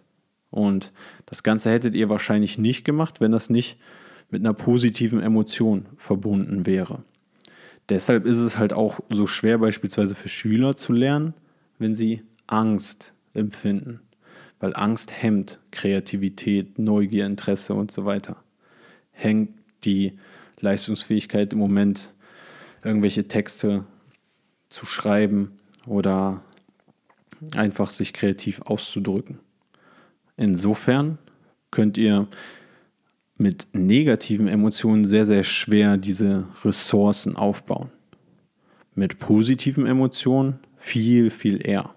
Und 0.49 0.91
das 1.25 1.43
Ganze 1.43 1.69
hättet 1.69 1.95
ihr 1.95 2.09
wahrscheinlich 2.09 2.57
nicht 2.57 2.83
gemacht, 2.83 3.21
wenn 3.21 3.31
das 3.31 3.49
nicht 3.49 3.77
mit 4.29 4.41
einer 4.41 4.53
positiven 4.53 5.21
Emotion 5.21 5.85
verbunden 5.95 6.65
wäre. 6.65 7.03
Deshalb 7.89 8.25
ist 8.25 8.37
es 8.37 8.57
halt 8.57 8.73
auch 8.73 8.99
so 9.09 9.25
schwer 9.25 9.57
beispielsweise 9.57 10.15
für 10.15 10.29
Schüler 10.29 10.75
zu 10.75 10.93
lernen, 10.93 11.33
wenn 11.79 11.95
sie 11.95 12.23
Angst 12.45 13.13
empfinden. 13.33 14.01
Weil 14.59 14.75
Angst 14.75 15.11
hemmt 15.23 15.59
Kreativität, 15.71 16.77
Neugier, 16.77 17.25
Interesse 17.25 17.73
und 17.73 17.91
so 17.91 18.05
weiter. 18.05 18.43
Hängt 19.11 19.51
die 19.85 20.19
Leistungsfähigkeit 20.59 21.53
im 21.53 21.59
Moment, 21.59 22.13
irgendwelche 22.83 23.27
Texte 23.27 23.86
zu 24.69 24.86
schreiben 24.86 25.59
oder 25.86 26.41
einfach 27.55 27.89
sich 27.89 28.13
kreativ 28.13 28.62
auszudrücken. 28.62 29.39
Insofern 30.38 31.17
könnt 31.71 31.98
ihr 31.98 32.27
mit 33.38 33.67
negativen 33.74 34.48
Emotionen 34.48 35.05
sehr, 35.05 35.25
sehr 35.25 35.43
schwer 35.43 35.98
diese 35.98 36.48
Ressourcen 36.63 37.36
aufbauen. 37.36 37.89
Mit 38.95 39.19
positiven 39.19 39.86
Emotionen 39.86 40.59
viel, 40.77 41.29
viel 41.29 41.65
eher. 41.65 41.95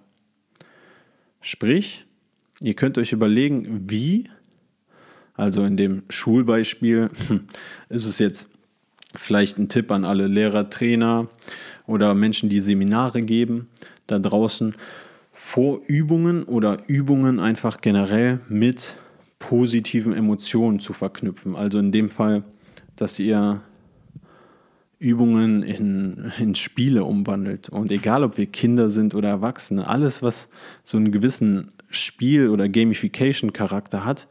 Sprich, 1.41 2.07
ihr 2.61 2.75
könnt 2.75 2.97
euch 2.97 3.13
überlegen, 3.13 3.91
wie, 3.91 4.31
also 5.35 5.65
in 5.65 5.77
dem 5.77 6.05
Schulbeispiel 6.09 7.11
ist 7.89 8.07
es 8.07 8.21
jetzt 8.21 8.49
vielleicht 9.15 9.59
ein 9.59 9.69
Tipp 9.69 9.91
an 9.91 10.05
alle 10.05 10.27
Lehrer, 10.27 10.71
Trainer 10.71 11.29
oder 11.87 12.15
Menschen, 12.15 12.49
die 12.49 12.61
Seminare 12.61 13.23
geben 13.23 13.69
da 14.07 14.19
draußen, 14.19 14.75
Vorübungen 15.33 16.45
oder 16.45 16.79
Übungen 16.87 17.41
einfach 17.41 17.81
generell 17.81 18.41
mit 18.49 18.97
positiven 19.39 20.13
Emotionen 20.13 20.79
zu 20.79 20.93
verknüpfen. 20.93 21.57
Also 21.57 21.79
in 21.79 21.91
dem 21.91 22.11
Fall, 22.11 22.45
dass 22.97 23.19
ihr 23.19 23.61
Übungen 24.99 25.65
in, 25.65 26.31
in 26.39 26.55
Spiele 26.55 27.03
umwandelt. 27.03 27.69
Und 27.69 27.91
egal, 27.91 28.23
ob 28.23 28.39
wir 28.39 28.47
Kinder 28.47 28.89
sind 28.89 29.17
oder 29.17 29.31
Erwachsene, 29.31 29.89
alles, 29.89 30.23
was 30.23 30.49
so 30.85 30.97
einen 30.97 31.11
gewissen 31.11 31.73
Spiel- 31.91 32.49
oder 32.49 32.69
Gamification-Charakter 32.69 34.05
hat, 34.05 34.29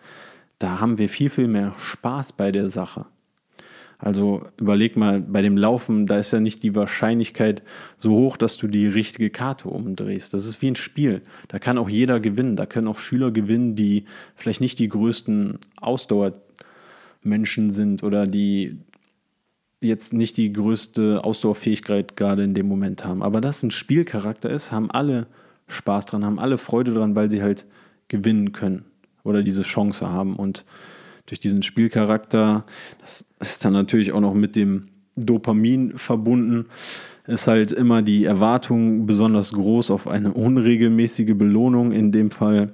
da 0.59 0.79
haben 0.79 0.97
wir 0.97 1.09
viel, 1.09 1.29
viel 1.29 1.47
mehr 1.47 1.73
Spaß 1.77 2.33
bei 2.33 2.53
der 2.53 2.69
Sache. 2.69 3.05
Also 4.01 4.43
überleg 4.59 4.97
mal, 4.97 5.21
bei 5.21 5.43
dem 5.43 5.57
Laufen, 5.57 6.07
da 6.07 6.17
ist 6.17 6.33
ja 6.33 6.39
nicht 6.39 6.63
die 6.63 6.75
Wahrscheinlichkeit 6.75 7.61
so 7.99 8.11
hoch, 8.11 8.35
dass 8.35 8.57
du 8.57 8.67
die 8.67 8.87
richtige 8.87 9.29
Karte 9.29 9.69
umdrehst. 9.69 10.33
Das 10.33 10.45
ist 10.45 10.61
wie 10.63 10.71
ein 10.71 10.75
Spiel. 10.75 11.21
Da 11.47 11.59
kann 11.59 11.77
auch 11.77 11.89
jeder 11.89 12.19
gewinnen. 12.19 12.55
Da 12.55 12.65
können 12.65 12.87
auch 12.87 12.97
Schüler 12.97 13.29
gewinnen, 13.29 13.75
die 13.75 14.05
vielleicht 14.35 14.59
nicht 14.59 14.79
die 14.79 14.89
größten 14.89 15.59
Ausdauermenschen 15.79 17.69
sind 17.69 18.03
oder 18.03 18.25
die 18.25 18.79
jetzt 19.81 20.13
nicht 20.13 20.37
die 20.37 20.51
größte 20.51 21.23
Ausdauerfähigkeit 21.23 22.15
gerade 22.15 22.43
in 22.43 22.55
dem 22.55 22.67
Moment 22.67 23.05
haben. 23.05 23.21
Aber 23.21 23.39
dass 23.39 23.61
ein 23.61 23.71
Spielcharakter 23.71 24.49
ist, 24.49 24.71
haben 24.71 24.89
alle 24.89 25.27
Spaß 25.67 26.07
dran, 26.07 26.25
haben 26.25 26.39
alle 26.39 26.57
Freude 26.57 26.93
dran, 26.93 27.15
weil 27.15 27.29
sie 27.29 27.43
halt 27.43 27.67
gewinnen 28.07 28.51
können 28.51 28.85
oder 29.23 29.43
diese 29.43 29.63
Chance 29.63 30.09
haben. 30.09 30.35
Und 30.35 30.65
durch 31.25 31.39
diesen 31.39 31.63
Spielcharakter, 31.63 32.65
das 32.99 33.25
ist 33.39 33.63
dann 33.65 33.73
natürlich 33.73 34.11
auch 34.11 34.21
noch 34.21 34.33
mit 34.33 34.55
dem 34.55 34.87
Dopamin 35.15 35.97
verbunden, 35.97 36.65
ist 37.27 37.47
halt 37.47 37.71
immer 37.71 38.01
die 38.01 38.25
Erwartung 38.25 39.05
besonders 39.05 39.53
groß 39.53 39.91
auf 39.91 40.07
eine 40.07 40.33
unregelmäßige 40.33 41.35
Belohnung, 41.35 41.91
in 41.91 42.11
dem 42.11 42.31
Fall. 42.31 42.73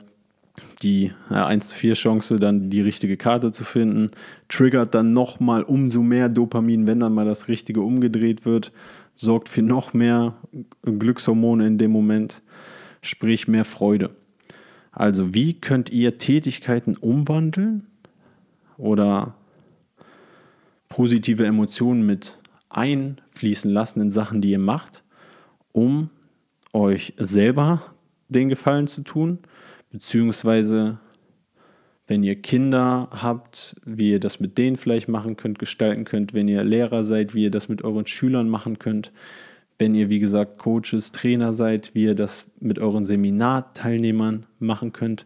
Die 0.82 1.12
ja, 1.30 1.46
1 1.46 1.68
zu 1.68 1.76
4 1.76 1.94
Chance, 1.94 2.38
dann 2.38 2.72
die 2.72 2.82
richtige 2.82 3.16
Karte 3.16 3.52
zu 3.52 3.64
finden, 3.64 4.10
triggert 4.50 4.96
dann 4.96 5.14
nochmal 5.14 5.62
umso 5.62 6.02
mehr 6.02 6.30
Dopamin, 6.30 6.88
wenn 6.88 7.00
dann 7.00 7.14
mal 7.14 7.26
das 7.26 7.48
Richtige 7.48 7.82
umgedreht 7.82 8.44
wird, 8.44 8.72
sorgt 9.16 9.50
für 9.50 9.62
noch 9.62 9.94
mehr 9.94 10.34
Glückshormone 10.84 11.68
in 11.68 11.78
dem 11.78 11.92
Moment, 11.92 12.42
sprich 13.02 13.48
mehr 13.48 13.66
Freude. 13.66 14.12
Also 14.92 15.36
wie 15.36 15.54
könnt 15.54 15.92
ihr 15.92 16.18
Tätigkeiten 16.18 16.96
umwandeln, 16.98 17.86
oder 18.78 19.36
positive 20.90 21.46
Emotionen 21.46 22.06
mit 22.06 22.40
einfließen 22.70 23.72
lassen 23.72 24.02
in 24.02 24.12
Sachen, 24.12 24.42
die 24.42 24.52
ihr 24.52 24.60
macht, 24.60 25.04
um 25.72 26.10
euch 26.74 27.14
selber 27.18 27.82
den 28.30 28.50
Gefallen 28.50 28.88
zu 28.88 29.02
tun, 29.02 29.40
beziehungsweise 29.92 31.00
wenn 32.08 32.24
ihr 32.24 32.42
Kinder 32.42 33.10
habt, 33.12 33.76
wie 33.86 34.12
ihr 34.12 34.20
das 34.20 34.40
mit 34.40 34.58
denen 34.58 34.78
vielleicht 34.78 35.10
machen 35.10 35.36
könnt, 35.36 35.60
gestalten 35.60 36.06
könnt, 36.06 36.34
wenn 36.34 36.48
ihr 36.48 36.64
Lehrer 36.64 37.04
seid, 37.04 37.36
wie 37.36 37.44
ihr 37.44 37.52
das 37.52 37.68
mit 37.68 37.84
euren 37.84 38.06
Schülern 38.06 38.48
machen 38.48 38.80
könnt, 38.80 39.12
wenn 39.78 39.94
ihr, 39.94 40.10
wie 40.10 40.20
gesagt, 40.20 40.58
Coaches, 40.58 41.12
Trainer 41.12 41.54
seid, 41.54 41.94
wie 41.94 42.06
ihr 42.06 42.16
das 42.16 42.46
mit 42.60 42.80
euren 42.80 43.06
Seminarteilnehmern 43.06 44.46
machen 44.60 44.94
könnt, 44.94 45.26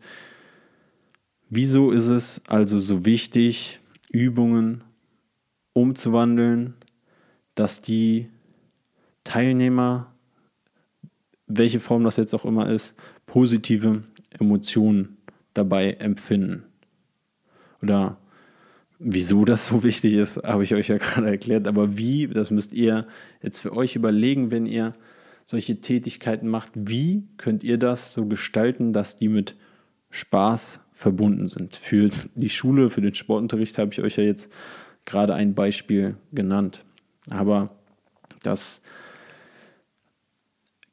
Wieso 1.53 1.91
ist 1.91 2.08
es 2.08 2.41
also 2.48 2.79
so 2.79 3.05
wichtig, 3.05 3.79
Übungen 4.10 4.86
umzuwandeln, 5.74 6.75
dass 7.55 7.81
die 7.81 8.29
Teilnehmer, 9.25 10.13
welche 11.48 11.81
Form 11.81 12.05
das 12.05 12.15
jetzt 12.15 12.34
auch 12.34 12.46
immer 12.46 12.70
ist, 12.70 12.96
positive 13.25 14.03
Emotionen 14.29 15.17
dabei 15.53 15.91
empfinden? 15.91 16.63
Oder 17.81 18.17
Wieso 19.03 19.46
das 19.46 19.67
so 19.67 19.81
wichtig 19.84 20.13
ist, 20.13 20.38
habe 20.43 20.63
ich 20.63 20.75
euch 20.75 20.88
ja 20.88 20.98
gerade 20.98 21.27
erklärt. 21.27 21.67
Aber 21.67 21.98
wie, 21.98 22.27
das 22.27 22.51
müsst 22.51 22.72
ihr 22.72 23.08
jetzt 23.41 23.60
für 23.60 23.75
euch 23.75 23.96
überlegen, 23.96 24.51
wenn 24.51 24.67
ihr 24.67 24.93
solche 25.43 25.81
Tätigkeiten 25.81 26.48
macht. 26.48 26.72
Wie 26.75 27.24
könnt 27.38 27.63
ihr 27.63 27.79
das 27.79 28.13
so 28.13 28.27
gestalten, 28.27 28.93
dass 28.93 29.15
die 29.15 29.27
mit 29.27 29.55
Spaß 30.12 30.81
verbunden 31.01 31.48
sind? 31.48 31.75
Für 31.75 32.10
die 32.36 32.50
Schule, 32.50 32.91
für 32.91 33.01
den 33.01 33.15
Sportunterricht 33.15 33.77
habe 33.79 33.91
ich 33.91 34.01
euch 34.01 34.17
ja 34.17 34.24
jetzt 34.24 34.51
gerade 35.05 35.34
ein 35.34 35.55
Beispiel 35.55 36.15
genannt. 36.31 36.86
Aber 37.29 37.75
das 38.43 38.81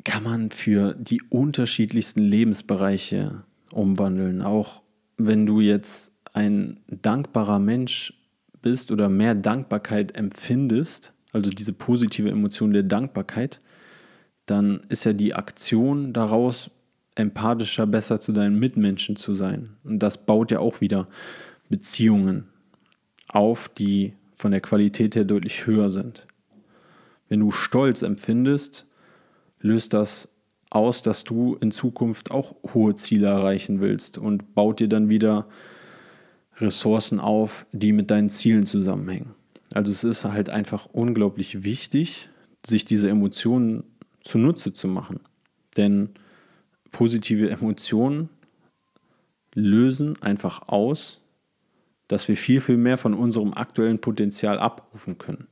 kann 0.04 0.22
man 0.22 0.50
für 0.50 0.94
die 0.94 1.20
unterschiedlichsten 1.28 2.22
Lebensbereiche 2.22 3.44
umwandeln. 3.72 4.40
Auch 4.40 4.82
wenn 5.18 5.44
du 5.44 5.60
jetzt 5.60 6.14
ein 6.32 6.80
dankbarer 6.86 7.58
Mensch 7.58 8.14
bist 8.62 8.90
oder 8.90 9.10
mehr 9.10 9.34
Dankbarkeit 9.34 10.16
empfindest, 10.16 11.12
also 11.32 11.50
diese 11.50 11.74
positive 11.74 12.30
Emotion 12.30 12.72
der 12.72 12.84
Dankbarkeit, 12.84 13.60
dann 14.46 14.80
ist 14.88 15.04
ja 15.04 15.12
die 15.12 15.34
Aktion 15.34 16.14
daraus, 16.14 16.70
empathischer, 17.18 17.86
besser 17.86 18.20
zu 18.20 18.32
deinen 18.32 18.58
Mitmenschen 18.58 19.16
zu 19.16 19.34
sein. 19.34 19.70
Und 19.84 19.98
das 19.98 20.24
baut 20.24 20.50
ja 20.50 20.60
auch 20.60 20.80
wieder 20.80 21.08
Beziehungen 21.68 22.48
auf, 23.28 23.68
die 23.68 24.14
von 24.34 24.52
der 24.52 24.60
Qualität 24.60 25.16
her 25.16 25.24
deutlich 25.24 25.66
höher 25.66 25.90
sind. 25.90 26.26
Wenn 27.28 27.40
du 27.40 27.50
Stolz 27.50 28.02
empfindest, 28.02 28.86
löst 29.60 29.94
das 29.94 30.28
aus, 30.70 31.02
dass 31.02 31.24
du 31.24 31.56
in 31.60 31.70
Zukunft 31.70 32.30
auch 32.30 32.54
hohe 32.72 32.94
Ziele 32.94 33.26
erreichen 33.26 33.80
willst 33.80 34.16
und 34.16 34.54
baut 34.54 34.80
dir 34.80 34.88
dann 34.88 35.08
wieder 35.08 35.48
Ressourcen 36.58 37.20
auf, 37.20 37.66
die 37.72 37.92
mit 37.92 38.10
deinen 38.10 38.30
Zielen 38.30 38.66
zusammenhängen. 38.66 39.34
Also 39.74 39.90
es 39.90 40.04
ist 40.04 40.24
halt 40.24 40.50
einfach 40.50 40.86
unglaublich 40.86 41.64
wichtig, 41.64 42.28
sich 42.64 42.84
diese 42.84 43.08
Emotionen 43.08 43.84
zunutze 44.22 44.72
zu 44.72 44.88
machen. 44.88 45.20
Denn 45.76 46.10
positive 46.90 47.50
Emotionen 47.50 48.28
lösen 49.54 50.20
einfach 50.22 50.68
aus, 50.68 51.20
dass 52.08 52.28
wir 52.28 52.36
viel, 52.36 52.60
viel 52.60 52.76
mehr 52.76 52.98
von 52.98 53.14
unserem 53.14 53.52
aktuellen 53.52 53.98
Potenzial 53.98 54.58
abrufen 54.58 55.18
können. 55.18 55.46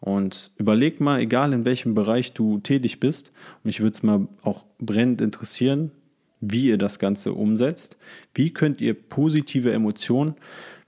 Und 0.00 0.50
überleg 0.58 1.00
mal, 1.00 1.20
egal 1.20 1.52
in 1.52 1.64
welchem 1.64 1.94
Bereich 1.94 2.34
du 2.34 2.58
tätig 2.58 3.00
bist, 3.00 3.32
mich 3.62 3.80
würde 3.80 3.94
es 3.94 4.02
mal 4.02 4.28
auch 4.42 4.66
brennend 4.78 5.20
interessieren, 5.20 5.92
wie 6.40 6.66
ihr 6.66 6.78
das 6.78 6.98
Ganze 6.98 7.32
umsetzt. 7.32 7.96
Wie 8.34 8.52
könnt 8.52 8.80
ihr 8.82 8.94
positive 8.94 9.72
Emotionen 9.72 10.34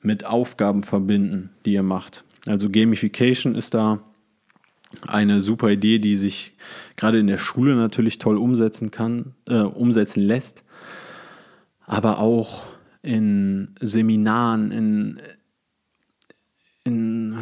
mit 0.03 0.27
Aufgaben 0.27 0.83
verbinden, 0.83 1.51
die 1.65 1.73
ihr 1.73 1.83
macht? 1.83 2.25
Also 2.47 2.69
Gamification 2.69 3.55
ist 3.55 3.73
da 3.75 4.03
eine 5.07 5.41
super 5.41 5.71
Idee, 5.71 5.99
die 5.99 6.17
sich 6.17 6.55
gerade 6.97 7.19
in 7.19 7.27
der 7.27 7.39
Schule 7.39 7.75
natürlich 7.75 8.19
toll 8.19 8.37
umsetzen 8.37 8.91
kann, 8.91 9.35
äh, 9.49 9.61
umsetzen 9.61 10.23
lässt, 10.23 10.65
aber 11.85 12.19
auch 12.19 12.65
in 13.03 13.75
Seminaren, 13.81 14.73
in, 14.73 15.23
in 16.85 17.39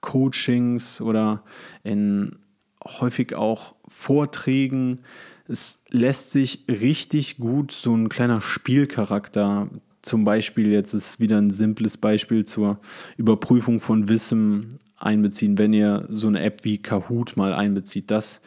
Coachings 0.00 1.00
oder 1.00 1.42
in 1.82 2.36
häufig 2.84 3.34
auch 3.34 3.74
Vorträgen. 3.86 5.00
Es 5.46 5.84
lässt 5.88 6.30
sich 6.30 6.64
richtig 6.68 7.38
gut 7.38 7.72
so 7.72 7.94
ein 7.94 8.08
kleiner 8.08 8.40
Spielcharakter, 8.40 9.68
zum 10.02 10.24
Beispiel 10.24 10.70
jetzt 10.70 10.94
ist 10.94 11.20
wieder 11.20 11.38
ein 11.38 11.50
simples 11.50 11.96
Beispiel 11.96 12.44
zur 12.44 12.80
Überprüfung 13.16 13.80
von 13.80 14.08
Wissen 14.08 14.78
einbeziehen, 14.98 15.58
wenn 15.58 15.72
ihr 15.72 16.06
so 16.10 16.26
eine 16.26 16.42
App 16.42 16.64
wie 16.64 16.78
Kahoot 16.78 17.36
mal 17.36 17.52
einbezieht. 17.52 18.10
Das 18.10 18.40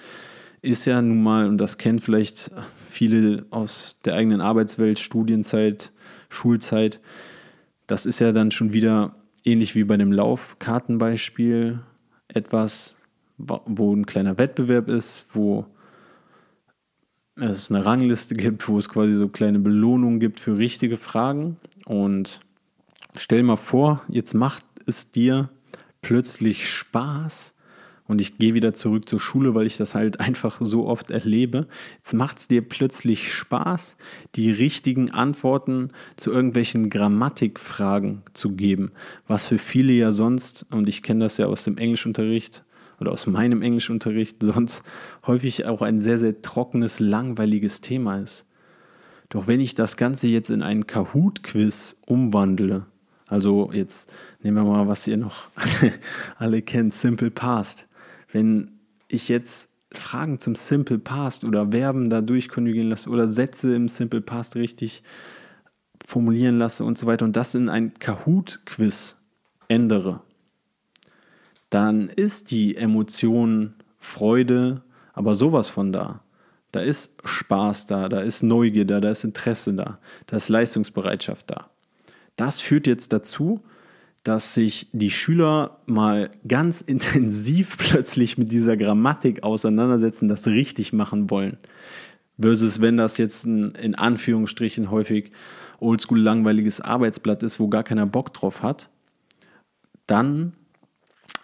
ist 0.62 0.86
ja 0.86 1.02
nun 1.02 1.24
mal, 1.24 1.48
und 1.48 1.58
das 1.58 1.78
kennen 1.78 2.00
vielleicht 2.00 2.52
viele 2.90 3.46
aus 3.50 4.00
der 4.06 4.16
eigenen 4.16 4.42
Arbeitswelt, 4.42 5.00
Studienzeit, 5.00 5.92
Schulzeit, 6.30 7.00
das 7.88 8.06
ist 8.06 8.20
ja 8.20 8.32
dann 8.32 8.52
schon 8.52 8.72
wieder 8.72 9.14
ähnlich 9.44 9.76
wie 9.76 9.84
bei 9.84 9.98
dem 9.98 10.12
Laufkartenbeispiel 10.12 11.80
etwas, 12.30 12.96
wo 13.38 13.94
ein 13.94 14.06
kleiner 14.06 14.38
Wettbewerb 14.38 14.88
ist, 14.88 15.26
wo 15.34 15.66
es 17.36 17.72
eine 17.72 17.84
Rangliste 17.84 18.36
gibt, 18.36 18.68
wo 18.70 18.78
es 18.78 18.88
quasi 18.88 19.14
so 19.14 19.28
kleine 19.28 19.60
Belohnungen 19.60 20.20
gibt 20.20 20.40
für 20.40 20.58
richtige 20.58 20.96
Fragen. 20.96 21.58
Und 21.86 22.40
stell 23.18 23.44
mal 23.44 23.58
vor, 23.58 24.02
jetzt 24.08 24.34
macht 24.34 24.66
es 24.86 25.12
dir 25.12 25.50
plötzlich 26.02 26.70
Spaß. 26.70 27.56
Und 28.08 28.20
ich 28.20 28.38
gehe 28.38 28.54
wieder 28.54 28.74
zurück 28.74 29.08
zur 29.08 29.22
Schule, 29.22 29.56
weil 29.56 29.68
ich 29.68 29.78
das 29.78 29.96
halt 29.96 30.20
einfach 30.20 30.60
so 30.62 30.86
oft 30.86 31.12
erlebe. 31.12 31.68
Jetzt 31.96 32.14
macht 32.14 32.40
es 32.40 32.48
dir 32.50 32.62
plötzlich 32.62 33.34
Spaß, 33.34 33.96
die 34.36 34.52
richtigen 34.52 35.12
Antworten 35.12 35.92
zu 36.18 36.32
irgendwelchen 36.32 36.90
Grammatikfragen 36.90 38.24
zu 38.34 38.52
geben. 38.52 38.92
Was 39.28 39.48
für 39.48 39.58
viele 39.58 39.94
ja 39.94 40.12
sonst, 40.12 40.66
und 40.72 40.90
ich 40.90 41.04
kenne 41.04 41.24
das 41.24 41.38
ja 41.38 41.46
aus 41.46 41.64
dem 41.64 41.78
Englischunterricht, 41.78 42.66
oder 43.02 43.12
aus 43.12 43.28
meinem 43.28 43.62
Englischunterricht 43.62 44.38
sonst 44.42 44.84
häufig 45.26 45.66
auch 45.66 45.82
ein 45.82 46.00
sehr, 46.00 46.20
sehr 46.20 46.42
trockenes, 46.42 47.00
langweiliges 47.00 47.82
Thema 47.82 48.20
ist. 48.20 48.46
Doch 49.30 49.48
wenn 49.48 49.60
ich 49.60 49.76
das 49.76 49.98
Ganze 49.98 50.28
jetzt 50.28 50.50
in 50.50 50.62
einen 50.62 50.88
Kahoot-Quiz 50.88 51.98
umwandle, 52.06 52.86
also 53.32 53.72
jetzt 53.72 54.12
nehmen 54.44 54.58
wir 54.58 54.66
mal, 54.66 54.90
was 54.90 55.08
ihr 55.08 55.16
noch 55.16 55.48
alle 56.38 56.62
kennt, 56.62 56.94
Simple 56.94 57.32
Past. 57.32 57.88
Wenn 58.34 58.80
ich 59.08 59.30
jetzt 59.30 59.70
Fragen 59.94 60.40
zum 60.40 60.56
Simple 60.56 61.00
Past 61.00 61.46
oder 61.46 61.72
Verben 61.72 62.10
da 62.10 62.20
durchkonjugieren 62.20 62.90
lasse 62.90 63.10
oder 63.10 63.30
Sätze 63.30 63.74
im 63.74 63.88
Simple 63.88 64.20
Past 64.20 64.58
richtig 64.58 65.02
formulieren 66.04 66.58
lasse 66.58 66.84
und 66.84 66.98
so 66.98 67.08
weiter 67.08 67.24
und 67.24 67.38
das 67.38 67.56
in 67.56 67.70
ein 67.70 67.94
Kahoot-Quiz 67.94 69.16
ändere, 69.70 70.20
dann 71.70 72.10
ist 72.10 72.52
die 72.52 72.76
Emotion 72.76 73.76
Freude 73.98 74.82
aber 75.14 75.36
sowas 75.36 75.70
von 75.70 75.94
da. 75.94 76.20
Da 76.74 76.82
ist 76.82 77.14
Spaß 77.24 77.86
da, 77.86 78.10
da 78.10 78.20
ist 78.20 78.44
Neugier 78.44 78.84
da, 78.84 79.00
da 79.00 79.10
ist 79.10 79.24
Interesse 79.24 79.74
da, 79.74 80.00
da 80.28 80.36
ist 80.36 80.50
Leistungsbereitschaft 80.50 81.50
da. 81.50 81.70
Das 82.36 82.62
führt 82.62 82.88
jetzt 82.88 83.14
dazu, 83.14 83.62
dass 84.24 84.54
sich 84.54 84.88
die 84.92 85.10
Schüler 85.10 85.80
mal 85.86 86.30
ganz 86.48 86.82
intensiv 86.86 87.78
plötzlich 87.78 88.38
mit 88.38 88.52
dieser 88.52 88.78
Grammatik 88.78 89.44
auseinandersetzen, 89.44 90.28
das 90.28 90.48
richtig 90.48 90.94
machen 90.94 91.30
wollen. 91.30 91.58
Versus 92.40 92.82
wenn 92.82 92.98
das 92.98 93.18
jetzt 93.18 93.46
ein 93.46 93.76
in 93.76 93.96
Anführungsstrichen 93.96 94.90
häufig 94.90 95.32
oldschool 95.80 96.20
langweiliges 96.20 96.82
Arbeitsblatt 96.82 97.44
ist, 97.44 97.60
wo 97.60 97.68
gar 97.68 97.84
keiner 97.84 98.06
Bock 98.06 98.34
drauf 98.34 98.64
hat, 98.64 98.90
dann 100.08 100.54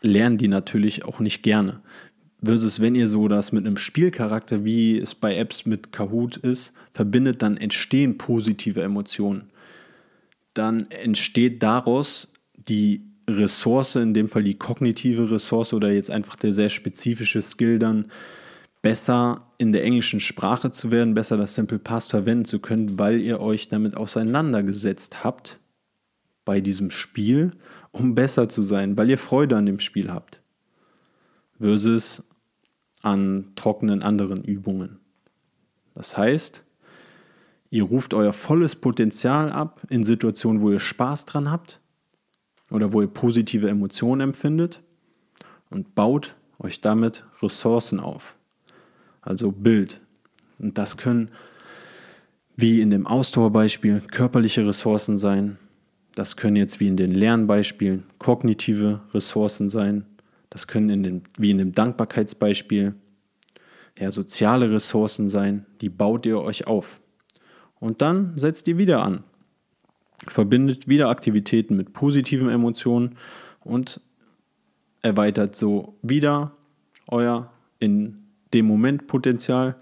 lernen 0.02 0.38
die 0.38 0.48
natürlich 0.48 1.06
auch 1.06 1.20
nicht 1.20 1.44
gerne. 1.44 1.82
Versus 2.44 2.80
wenn 2.80 2.94
ihr 2.94 3.08
so 3.08 3.28
das 3.28 3.52
mit 3.52 3.66
einem 3.66 3.78
Spielcharakter, 3.78 4.64
wie 4.64 5.00
es 5.00 5.16
bei 5.16 5.36
Apps 5.36 5.66
mit 5.66 5.92
Kahoot 5.92 6.38
ist, 6.38 6.74
verbindet, 6.94 7.42
dann 7.42 7.58
entstehen 7.58 8.18
positive 8.18 8.82
Emotionen. 8.84 9.50
Dann 10.58 10.90
entsteht 10.90 11.62
daraus 11.62 12.28
die 12.56 13.04
Ressource, 13.30 13.96
in 13.96 14.14
dem 14.14 14.30
Fall 14.30 14.44
die 14.44 14.58
kognitive 14.58 15.30
Ressource 15.30 15.74
oder 15.74 15.92
jetzt 15.92 16.10
einfach 16.10 16.36
der 16.36 16.54
sehr 16.54 16.70
spezifische 16.70 17.42
Skill 17.42 17.78
dann 17.78 18.12
besser 18.82 19.46
in 19.58 19.72
der 19.72 19.84
englischen 19.84 20.20
Sprache 20.20 20.72
zu 20.72 20.92
werden, 20.92 21.14
besser 21.14 21.36
das 21.36 21.56
Simple 21.56 21.80
Past 21.80 22.12
verwenden 22.12 22.46
zu 22.46 22.60
können, 22.60 22.98
weil 22.98 23.20
ihr 23.20 23.42
euch 23.42 23.68
damit 23.68 23.98
auseinandergesetzt 23.98 25.24
habt 25.24 25.60
bei 26.46 26.62
diesem 26.62 26.90
Spiel 26.90 27.52
um 27.92 28.16
besser 28.16 28.50
zu 28.50 28.62
sein, 28.62 28.98
weil 28.98 29.10
ihr 29.10 29.18
Freude 29.18 29.58
an 29.58 29.66
dem 29.66 29.80
Spiel 29.80 30.12
habt. 30.12 30.42
Versus 31.60 32.24
an 33.02 33.52
trockenen 33.56 34.04
anderen 34.04 34.44
Übungen. 34.44 35.00
Das 35.96 36.18
heißt, 36.18 36.64
ihr 37.70 37.84
ruft 37.84 38.14
euer 38.14 38.34
volles 38.34 38.76
Potenzial 38.76 39.52
ab 39.52 39.82
in 39.90 40.04
Situationen, 40.04 40.62
wo 40.62 40.72
ihr 40.72 40.80
Spaß 40.80 41.26
dran 41.26 41.52
habt 41.52 41.80
oder 42.72 42.94
wo 42.94 43.02
ihr 43.02 43.08
positive 43.08 43.70
Emotionen 43.70 44.22
empfindet 44.22 44.82
und 45.70 45.96
baut 45.96 46.36
euch 46.60 46.82
damit 46.82 47.26
Ressourcen 47.42 48.00
auf. 48.00 48.36
Also 49.22 49.52
Bild. 49.52 50.02
Und 50.60 50.78
das 50.78 50.98
können, 50.98 51.30
wie 52.56 52.82
in 52.82 52.90
dem 52.90 53.06
Ausdauerbeispiel, 53.06 54.02
körperliche 54.02 54.66
Ressourcen 54.66 55.18
sein, 55.18 55.58
das 56.16 56.36
können 56.36 56.56
jetzt 56.56 56.80
wie 56.80 56.88
in 56.88 56.98
den 56.98 57.12
Lernbeispielen 57.12 58.04
kognitive 58.18 59.02
Ressourcen 59.14 59.70
sein. 59.70 60.06
Das 60.50 60.66
können 60.66 60.90
in 60.90 61.04
den, 61.04 61.22
wie 61.38 61.52
in 61.52 61.60
dem 61.60 61.74
Dankbarkeitsbeispiel 61.74 62.96
ja, 64.00 64.10
soziale 64.10 64.72
Ressourcen 64.72 65.28
sein. 65.30 65.68
Die 65.82 65.90
baut 65.90 66.26
ihr 66.26 66.40
euch 66.40 66.66
auf. 66.66 67.00
Und 67.80 68.02
dann 68.02 68.34
setzt 68.38 68.68
ihr 68.68 68.78
wieder 68.78 69.04
an. 69.04 69.24
verbindet 70.28 70.88
wieder 70.88 71.10
Aktivitäten 71.10 71.78
mit 71.78 71.94
positiven 71.94 72.50
Emotionen 72.50 73.16
und 73.62 74.02
erweitert 75.02 75.56
so 75.56 75.96
wieder 76.02 76.52
euer 77.08 77.52
in 77.80 78.24
dem 78.54 78.66
Moment 78.66 79.08
Potenzial, 79.08 79.76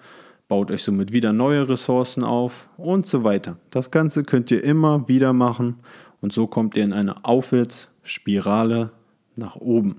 baut 0.48 0.72
euch 0.72 0.84
somit 0.84 1.14
wieder 1.14 1.34
neue 1.34 1.68
Ressourcen 1.68 2.24
auf 2.24 2.70
und 2.78 3.06
so 3.06 3.24
weiter. 3.24 3.58
Das 3.72 3.92
Ganze 3.92 4.24
könnt 4.24 4.52
ihr 4.52 4.64
immer 4.64 5.08
wieder 5.08 5.34
machen 5.34 5.78
und 6.22 6.34
so 6.34 6.48
kommt 6.48 6.76
ihr 6.78 6.84
in 6.84 6.94
eine 6.94 7.26
Aufwärtsspirale 7.26 8.92
nach 9.36 9.56
oben. 9.56 9.98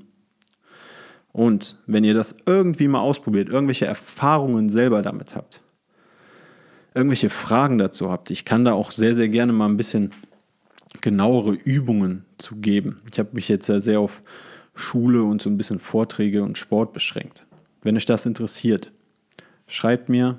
Und 1.32 1.78
wenn 1.86 2.04
ihr 2.04 2.14
das 2.14 2.36
irgendwie 2.46 2.88
mal 2.88 3.00
ausprobiert, 3.00 3.48
irgendwelche 3.48 3.86
Erfahrungen 3.86 4.68
selber 4.68 5.02
damit 5.02 5.34
habt, 5.34 5.62
irgendwelche 6.96 7.28
Fragen 7.28 7.76
dazu 7.76 8.10
habt, 8.10 8.30
ich 8.30 8.46
kann 8.46 8.64
da 8.64 8.72
auch 8.72 8.90
sehr, 8.90 9.14
sehr 9.14 9.28
gerne 9.28 9.52
mal 9.52 9.68
ein 9.68 9.76
bisschen 9.76 10.12
genauere 11.02 11.52
Übungen 11.52 12.24
zu 12.38 12.56
geben. 12.56 13.02
Ich 13.12 13.18
habe 13.18 13.28
mich 13.34 13.50
jetzt 13.50 13.68
ja 13.68 13.80
sehr 13.80 14.00
auf 14.00 14.22
Schule 14.74 15.22
und 15.22 15.42
so 15.42 15.50
ein 15.50 15.58
bisschen 15.58 15.78
Vorträge 15.78 16.42
und 16.42 16.56
Sport 16.56 16.94
beschränkt. 16.94 17.46
Wenn 17.82 17.96
euch 17.96 18.06
das 18.06 18.24
interessiert, 18.24 18.92
schreibt 19.66 20.08
mir 20.08 20.38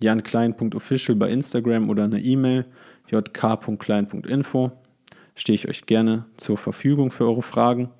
janklein.official 0.00 1.14
bei 1.14 1.30
Instagram 1.30 1.90
oder 1.90 2.04
eine 2.04 2.20
E-Mail 2.20 2.64
jk.klein.info. 3.08 4.72
Stehe 5.34 5.54
ich 5.54 5.68
euch 5.68 5.84
gerne 5.84 6.24
zur 6.38 6.56
Verfügung 6.56 7.10
für 7.10 7.26
eure 7.26 7.42
Fragen. 7.42 7.90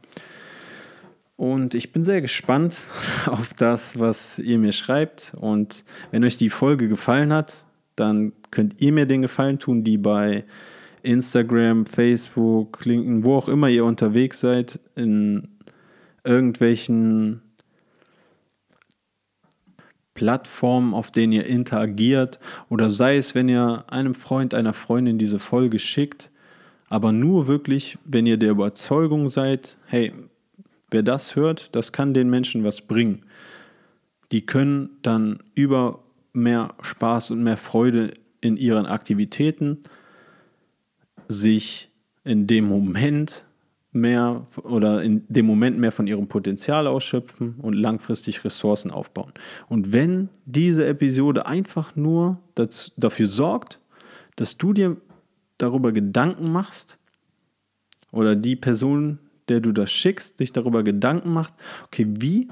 Und 1.36 1.74
ich 1.74 1.92
bin 1.92 2.04
sehr 2.04 2.22
gespannt 2.22 2.82
auf 3.26 3.52
das, 3.52 3.98
was 3.98 4.38
ihr 4.38 4.58
mir 4.58 4.72
schreibt. 4.72 5.34
Und 5.36 5.84
wenn 6.10 6.24
euch 6.24 6.38
die 6.38 6.50
Folge 6.50 6.88
gefallen 6.88 7.32
hat, 7.34 7.66
dann 8.00 8.32
könnt 8.50 8.74
ihr 8.78 8.92
mir 8.92 9.06
den 9.06 9.22
Gefallen 9.22 9.58
tun, 9.58 9.84
die 9.84 9.98
bei 9.98 10.44
Instagram, 11.02 11.86
Facebook, 11.86 12.84
LinkedIn, 12.84 13.24
wo 13.24 13.36
auch 13.36 13.48
immer 13.48 13.68
ihr 13.68 13.84
unterwegs 13.84 14.40
seid, 14.40 14.80
in 14.94 15.48
irgendwelchen 16.24 17.42
Plattformen, 20.14 20.94
auf 20.94 21.12
denen 21.12 21.32
ihr 21.32 21.46
interagiert 21.46 22.40
oder 22.68 22.90
sei 22.90 23.16
es, 23.16 23.34
wenn 23.34 23.48
ihr 23.48 23.84
einem 23.88 24.14
Freund, 24.14 24.52
einer 24.52 24.72
Freundin 24.72 25.16
diese 25.16 25.38
Folge 25.38 25.78
schickt, 25.78 26.32
aber 26.88 27.12
nur 27.12 27.46
wirklich, 27.46 27.98
wenn 28.04 28.26
ihr 28.26 28.36
der 28.36 28.50
Überzeugung 28.50 29.28
seid, 29.28 29.78
hey, 29.86 30.12
wer 30.90 31.02
das 31.02 31.36
hört, 31.36 31.74
das 31.74 31.92
kann 31.92 32.14
den 32.14 32.30
Menschen 32.30 32.64
was 32.64 32.80
bringen. 32.80 33.22
Die 34.32 34.44
können 34.44 34.90
dann 35.02 35.38
über 35.54 36.00
mehr 36.42 36.74
Spaß 36.80 37.30
und 37.30 37.42
mehr 37.42 37.56
Freude 37.56 38.12
in 38.40 38.56
ihren 38.56 38.86
Aktivitäten 38.86 39.82
sich 41.28 41.90
in 42.24 42.46
dem 42.46 42.66
Moment 42.66 43.46
mehr 43.92 44.46
oder 44.62 45.02
in 45.02 45.24
dem 45.28 45.46
Moment 45.46 45.78
mehr 45.78 45.92
von 45.92 46.06
ihrem 46.06 46.28
Potenzial 46.28 46.86
ausschöpfen 46.86 47.56
und 47.60 47.72
langfristig 47.72 48.44
Ressourcen 48.44 48.90
aufbauen. 48.90 49.32
Und 49.68 49.92
wenn 49.92 50.28
diese 50.44 50.86
Episode 50.86 51.46
einfach 51.46 51.96
nur 51.96 52.38
dazu, 52.54 52.90
dafür 52.96 53.26
sorgt, 53.26 53.80
dass 54.36 54.56
du 54.56 54.72
dir 54.72 54.96
darüber 55.56 55.92
Gedanken 55.92 56.52
machst 56.52 56.98
oder 58.12 58.36
die 58.36 58.56
Person, 58.56 59.18
der 59.48 59.60
du 59.60 59.72
das 59.72 59.90
schickst, 59.90 60.38
dich 60.38 60.52
darüber 60.52 60.82
Gedanken 60.82 61.32
macht, 61.32 61.54
okay, 61.86 62.06
wie 62.08 62.48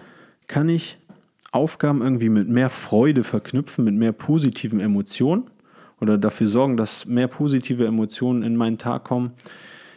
kann 0.46 0.68
ich 0.68 0.98
Aufgaben 1.56 2.02
irgendwie 2.02 2.28
mit 2.28 2.48
mehr 2.48 2.70
Freude 2.70 3.24
verknüpfen, 3.24 3.84
mit 3.84 3.94
mehr 3.94 4.12
positiven 4.12 4.80
Emotionen 4.80 5.50
oder 6.00 6.18
dafür 6.18 6.48
sorgen, 6.48 6.76
dass 6.76 7.06
mehr 7.06 7.28
positive 7.28 7.86
Emotionen 7.86 8.42
in 8.42 8.56
meinen 8.56 8.78
Tag 8.78 9.04
kommen, 9.04 9.32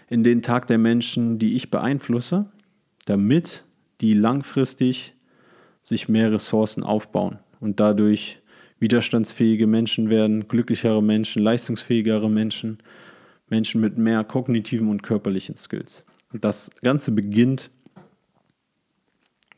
in 0.09 0.23
den 0.23 0.41
Tag 0.41 0.67
der 0.67 0.77
Menschen, 0.77 1.37
die 1.37 1.55
ich 1.55 1.69
beeinflusse, 1.69 2.45
damit 3.05 3.65
die 4.01 4.13
langfristig 4.13 5.13
sich 5.83 6.09
mehr 6.09 6.31
Ressourcen 6.31 6.83
aufbauen 6.83 7.39
und 7.59 7.79
dadurch 7.79 8.41
widerstandsfähige 8.79 9.67
Menschen 9.67 10.09
werden, 10.09 10.47
glücklichere 10.47 11.03
Menschen, 11.03 11.43
leistungsfähigere 11.43 12.29
Menschen, 12.29 12.79
Menschen 13.49 13.81
mit 13.81 13.97
mehr 13.97 14.23
kognitiven 14.23 14.89
und 14.89 15.03
körperlichen 15.03 15.55
Skills. 15.55 16.05
Und 16.31 16.45
das 16.45 16.71
Ganze 16.81 17.11
beginnt 17.11 17.71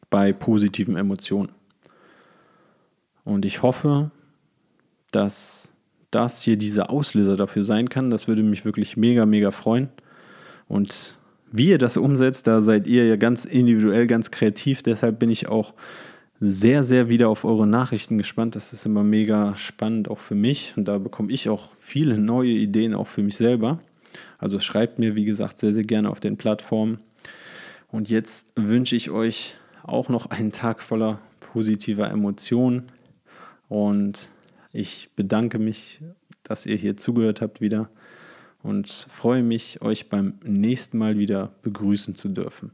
bei 0.09 0.33
positiven 0.33 0.95
Emotionen. 0.95 1.49
Und 3.23 3.45
ich 3.45 3.61
hoffe, 3.61 4.11
dass 5.11 5.73
das 6.11 6.41
hier 6.41 6.57
dieser 6.57 6.89
Auslöser 6.89 7.37
dafür 7.37 7.63
sein 7.63 7.89
kann. 7.89 8.09
Das 8.09 8.27
würde 8.27 8.43
mich 8.43 8.65
wirklich 8.65 8.97
mega, 8.97 9.25
mega 9.25 9.51
freuen. 9.51 9.89
Und 10.67 11.17
wie 11.51 11.69
ihr 11.69 11.77
das 11.77 11.97
umsetzt, 11.97 12.47
da 12.47 12.61
seid 12.61 12.87
ihr 12.87 13.05
ja 13.05 13.15
ganz 13.15 13.45
individuell, 13.45 14.07
ganz 14.07 14.31
kreativ. 14.31 14.83
Deshalb 14.83 15.19
bin 15.19 15.29
ich 15.29 15.47
auch 15.47 15.73
sehr, 16.39 16.83
sehr 16.83 17.07
wieder 17.07 17.29
auf 17.29 17.45
eure 17.45 17.67
Nachrichten 17.67 18.17
gespannt. 18.17 18.55
Das 18.55 18.73
ist 18.73 18.85
immer 18.85 19.03
mega 19.03 19.55
spannend, 19.55 20.09
auch 20.09 20.19
für 20.19 20.35
mich. 20.35 20.73
Und 20.75 20.87
da 20.87 20.97
bekomme 20.97 21.31
ich 21.31 21.49
auch 21.49 21.69
viele 21.79 22.17
neue 22.17 22.51
Ideen, 22.51 22.93
auch 22.93 23.07
für 23.07 23.21
mich 23.21 23.37
selber. 23.37 23.79
Also 24.37 24.59
schreibt 24.59 24.97
mir, 24.99 25.15
wie 25.15 25.25
gesagt, 25.25 25.59
sehr, 25.59 25.71
sehr 25.71 25.83
gerne 25.83 26.09
auf 26.09 26.19
den 26.19 26.37
Plattformen. 26.37 26.99
Und 27.89 28.09
jetzt 28.09 28.53
wünsche 28.55 28.95
ich 28.95 29.11
euch 29.11 29.55
auch 29.83 30.09
noch 30.09 30.27
einen 30.27 30.51
Tag 30.51 30.81
voller 30.81 31.19
positiver 31.41 32.09
Emotionen. 32.09 32.91
Und 33.71 34.31
ich 34.73 35.11
bedanke 35.15 35.57
mich, 35.57 36.01
dass 36.43 36.65
ihr 36.65 36.75
hier 36.75 36.97
zugehört 36.97 37.39
habt 37.39 37.61
wieder 37.61 37.89
und 38.63 38.89
freue 38.89 39.43
mich, 39.43 39.81
euch 39.81 40.09
beim 40.09 40.33
nächsten 40.43 40.97
Mal 40.97 41.17
wieder 41.17 41.53
begrüßen 41.61 42.15
zu 42.15 42.27
dürfen. 42.27 42.71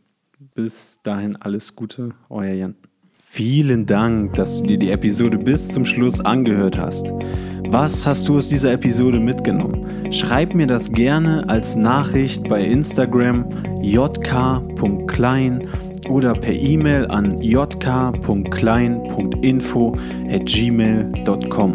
Bis 0.56 1.00
dahin 1.04 1.36
alles 1.36 1.76
Gute, 1.76 2.16
euer 2.30 2.54
Jan. 2.54 2.76
Vielen 3.14 3.86
Dank, 3.86 4.34
dass 4.34 4.58
du 4.58 4.66
dir 4.66 4.80
die 4.80 4.90
Episode 4.90 5.38
bis 5.38 5.68
zum 5.68 5.86
Schluss 5.86 6.20
angehört 6.20 6.80
hast. 6.80 7.12
Was 7.70 8.08
hast 8.08 8.28
du 8.28 8.38
aus 8.38 8.50
dieser 8.50 8.72
Episode 8.72 9.20
mitgenommen? 9.20 10.12
Schreib 10.12 10.56
mir 10.56 10.66
das 10.66 10.92
gerne 10.92 11.48
als 11.48 11.76
Nachricht 11.76 12.50
bei 12.50 12.64
Instagram 12.64 13.46
jk.klein 13.84 15.68
oder 16.10 16.34
per 16.34 16.54
E-Mail 16.54 17.08
an 17.08 17.42
jk.klein.info 17.42 19.96
at 20.30 20.46
gmail.com. 20.46 21.74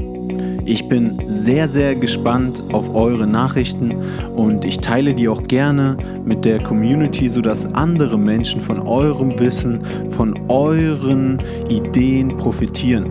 Ich 0.64 0.88
bin 0.88 1.18
sehr, 1.26 1.66
sehr 1.66 1.96
gespannt 1.96 2.62
auf 2.72 2.94
eure 2.94 3.26
Nachrichten 3.26 3.92
und 4.36 4.64
ich 4.64 4.78
teile 4.78 5.12
die 5.12 5.28
auch 5.28 5.48
gerne 5.48 5.96
mit 6.24 6.44
der 6.44 6.62
Community, 6.62 7.28
sodass 7.28 7.66
andere 7.74 8.16
Menschen 8.16 8.60
von 8.60 8.78
eurem 8.80 9.36
Wissen, 9.40 9.80
von 10.10 10.38
euren 10.48 11.40
Ideen 11.68 12.28
profitieren. 12.36 13.10